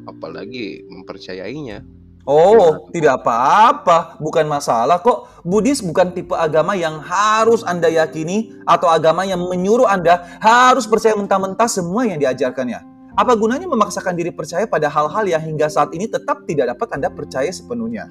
apalagi 0.09 0.85
mempercayainya. 0.89 1.85
Oh, 2.21 2.85
tidak 2.93 3.25
apa-apa, 3.25 4.21
bukan 4.21 4.45
masalah 4.45 5.01
kok. 5.01 5.41
Buddhis 5.41 5.81
bukan 5.81 6.13
tipe 6.13 6.37
agama 6.37 6.77
yang 6.77 7.01
harus 7.01 7.65
Anda 7.65 7.89
yakini 7.89 8.53
atau 8.61 8.93
agama 8.93 9.25
yang 9.25 9.41
menyuruh 9.41 9.89
Anda 9.89 10.37
harus 10.37 10.85
percaya 10.85 11.17
mentah-mentah 11.17 11.65
semua 11.65 12.05
yang 12.05 12.21
diajarkannya. 12.21 12.77
Apa 13.17 13.33
gunanya 13.33 13.65
memaksakan 13.65 14.13
diri 14.13 14.29
percaya 14.29 14.69
pada 14.69 14.85
hal-hal 14.85 15.25
yang 15.25 15.41
hingga 15.41 15.65
saat 15.65 15.97
ini 15.97 16.05
tetap 16.05 16.45
tidak 16.45 16.77
dapat 16.77 16.87
Anda 16.93 17.09
percaya 17.09 17.49
sepenuhnya? 17.49 18.05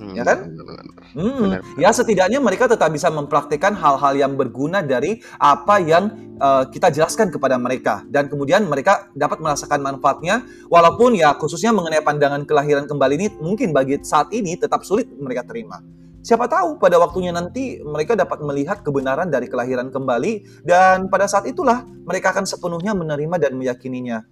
Hmm, 0.00 0.16
Ya 0.16 0.24
kan? 0.24 0.56
benar-benar. 0.56 0.84
Hmm, 1.12 1.40
Benar. 1.44 1.60
ya 1.76 1.90
setidaknya 1.92 2.40
mereka 2.40 2.64
tetap 2.72 2.88
bisa 2.88 3.12
mempraktikkan 3.12 3.76
hal-hal 3.76 4.16
yang 4.16 4.32
berguna 4.32 4.80
dari 4.80 5.20
apa 5.36 5.76
yang 5.76 6.08
eh, 6.40 6.64
kita 6.72 6.88
jelaskan 6.88 7.28
kepada 7.28 7.60
mereka 7.60 8.00
dan 8.08 8.32
kemudian 8.32 8.64
mereka 8.64 9.12
dapat 9.12 9.44
merasakan 9.44 9.84
manfaatnya 9.84 10.40
walaupun 10.72 11.12
ya 11.20 11.36
khususnya 11.36 11.76
mengenai 11.76 12.00
pandangan 12.00 12.48
kelahiran 12.48 12.88
kembali 12.88 13.14
ini 13.20 13.26
mungkin 13.44 13.76
bagi 13.76 14.00
saat 14.00 14.32
ini 14.32 14.56
tetap 14.56 14.88
sulit 14.88 15.04
mereka 15.20 15.44
terima. 15.44 15.84
Siapa 16.20 16.48
tahu 16.48 16.76
pada 16.80 16.96
waktunya 17.00 17.32
nanti 17.32 17.80
mereka 17.84 18.12
dapat 18.16 18.40
melihat 18.44 18.80
kebenaran 18.84 19.28
dari 19.28 19.48
kelahiran 19.52 19.88
kembali 19.92 20.64
dan 20.64 21.08
pada 21.12 21.28
saat 21.28 21.44
itulah 21.48 21.84
mereka 22.08 22.32
akan 22.32 22.44
sepenuhnya 22.48 22.92
menerima 22.96 23.36
dan 23.36 23.52
meyakininya. 23.56 24.24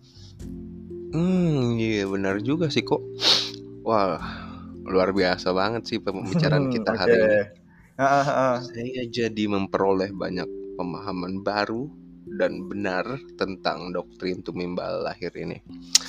Hmm, 1.12 1.80
iya 1.80 2.04
benar 2.04 2.44
juga 2.44 2.68
sih 2.68 2.84
kok. 2.84 3.00
Wah, 3.88 4.20
luar 4.88 5.12
biasa 5.12 5.52
banget 5.52 5.82
sih 5.86 5.98
pembicaraan 6.00 6.72
kita 6.72 6.92
hari 6.96 7.16
Oke. 7.16 7.28
ini. 7.28 7.42
Saya 8.64 9.02
jadi 9.10 9.44
memperoleh 9.50 10.10
banyak 10.14 10.48
pemahaman 10.78 11.42
baru 11.42 11.90
dan 12.28 12.68
benar 12.68 13.04
tentang 13.40 13.90
doktrin 13.90 14.44
tumimbal 14.44 15.02
lahir 15.02 15.32
ini. 15.34 15.58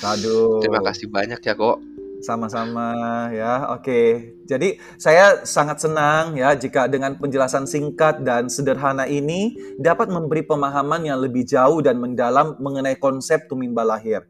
Aduh. 0.04 0.60
Terima 0.60 0.84
kasih 0.84 1.08
banyak 1.08 1.40
ya 1.40 1.54
kok. 1.56 1.80
Sama-sama 2.20 2.92
ya. 3.32 3.72
Oke. 3.72 4.36
Jadi 4.44 4.76
saya 5.00 5.40
sangat 5.48 5.80
senang 5.80 6.36
ya 6.36 6.52
jika 6.52 6.84
dengan 6.84 7.16
penjelasan 7.16 7.64
singkat 7.64 8.20
dan 8.20 8.52
sederhana 8.52 9.08
ini 9.08 9.56
dapat 9.80 10.12
memberi 10.12 10.44
pemahaman 10.44 11.08
yang 11.08 11.18
lebih 11.18 11.48
jauh 11.48 11.80
dan 11.80 11.96
mendalam 11.96 12.60
mengenai 12.60 13.00
konsep 13.00 13.48
tumimba 13.48 13.82
lahir. 13.88 14.28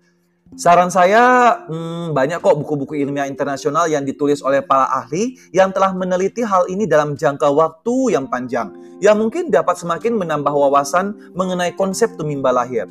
Saran 0.58 0.90
saya 0.90 1.54
hmm, 1.70 2.10
banyak 2.10 2.42
kok 2.42 2.58
buku-buku 2.58 2.98
ilmiah 2.98 3.30
internasional 3.30 3.86
yang 3.86 4.02
ditulis 4.02 4.42
oleh 4.42 4.58
para 4.58 4.90
ahli 4.90 5.38
yang 5.54 5.70
telah 5.70 5.94
meneliti 5.94 6.42
hal 6.42 6.66
ini 6.66 6.90
dalam 6.90 7.14
jangka 7.14 7.46
waktu 7.54 8.18
yang 8.18 8.26
panjang 8.26 8.74
yang 8.98 9.14
mungkin 9.14 9.46
dapat 9.46 9.78
semakin 9.78 10.18
menambah 10.18 10.50
wawasan 10.50 11.14
mengenai 11.38 11.78
konsep 11.78 12.18
tumimba 12.18 12.50
lahir. 12.50 12.90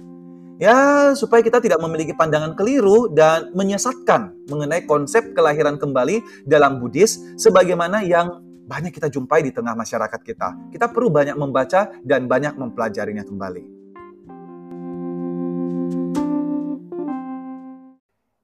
Ya, 0.59 1.11
supaya 1.15 1.39
kita 1.39 1.63
tidak 1.63 1.79
memiliki 1.79 2.11
pandangan 2.11 2.51
keliru 2.55 3.11
dan 3.11 3.51
menyesatkan 3.55 4.35
mengenai 4.51 4.83
konsep 4.83 5.31
kelahiran 5.31 5.79
kembali 5.79 6.19
dalam 6.43 6.83
Buddhis 6.83 7.19
sebagaimana 7.39 8.03
yang 8.03 8.43
banyak 8.67 8.91
kita 8.91 9.07
jumpai 9.07 9.39
di 9.39 9.55
tengah 9.55 9.71
masyarakat 9.75 10.19
kita. 10.19 10.55
Kita 10.71 10.91
perlu 10.91 11.07
banyak 11.07 11.39
membaca 11.39 11.95
dan 12.03 12.27
banyak 12.27 12.59
mempelajarinya 12.59 13.23
kembali. 13.23 13.78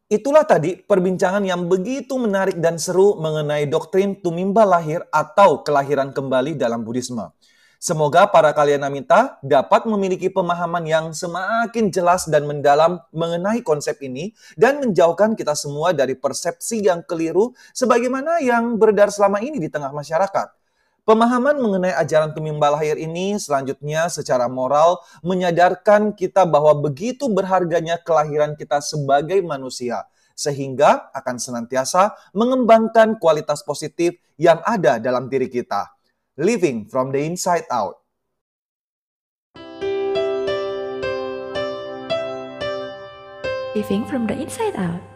Itulah 0.06 0.46
tadi 0.46 0.78
perbincangan 0.78 1.41
yang 1.41 1.65
begitu 1.65 2.13
menarik 2.22 2.62
dan 2.62 2.78
seru 2.78 3.18
mengenai 3.18 3.65
doktrin 3.65 4.13
tumimba 4.22 4.62
lahir 4.62 5.02
atau 5.10 5.65
kelahiran 5.65 6.13
kembali 6.13 6.54
dalam 6.54 6.86
Buddhisme. 6.86 7.34
Semoga 7.82 8.30
para 8.30 8.54
kalian 8.54 8.86
namita 8.86 9.41
dapat 9.41 9.89
memiliki 9.89 10.30
pemahaman 10.30 10.86
yang 10.86 11.06
semakin 11.10 11.89
jelas 11.89 12.30
dan 12.30 12.46
mendalam 12.46 13.02
mengenai 13.18 13.65
konsep 13.65 13.98
ini 14.06 14.30
dan 14.54 14.78
menjauhkan 14.78 15.34
kita 15.34 15.58
semua 15.58 15.89
dari 15.89 16.13
persepsi 16.13 16.86
yang 16.86 17.02
keliru 17.02 17.58
sebagaimana 17.74 18.46
yang 18.46 18.78
beredar 18.78 19.10
selama 19.10 19.41
ini 19.41 19.58
di 19.58 19.74
tengah 19.74 19.89
masyarakat. 19.89 20.64
Pemahaman 21.06 21.62
mengenai 21.62 21.94
ajaran 21.94 22.34
tumimba 22.34 22.74
lahir 22.74 22.98
ini 22.98 23.38
selanjutnya 23.38 24.10
secara 24.10 24.50
moral 24.50 24.98
menyadarkan 25.22 26.18
kita 26.18 26.50
bahwa 26.50 26.74
begitu 26.74 27.30
berharganya 27.30 28.02
kelahiran 28.02 28.58
kita 28.58 28.82
sebagai 28.82 29.38
manusia 29.46 30.10
sehingga 30.34 31.13
akan 31.13 31.38
senantiasa 31.38 32.10
mengembangkan 32.34 33.22
kualitas 33.22 33.62
positif 33.62 34.18
yang 34.41 34.58
ada 34.65 34.98
dalam 34.98 35.30
diri 35.30 35.46
kita 35.46 35.94
living 36.41 36.89
from 36.89 37.13
the 37.13 37.22
inside 37.22 37.70
out. 37.70 38.02
Living 43.78 44.10
from 44.10 44.26
the 44.26 44.34
inside 44.34 44.74
out. 44.74 45.14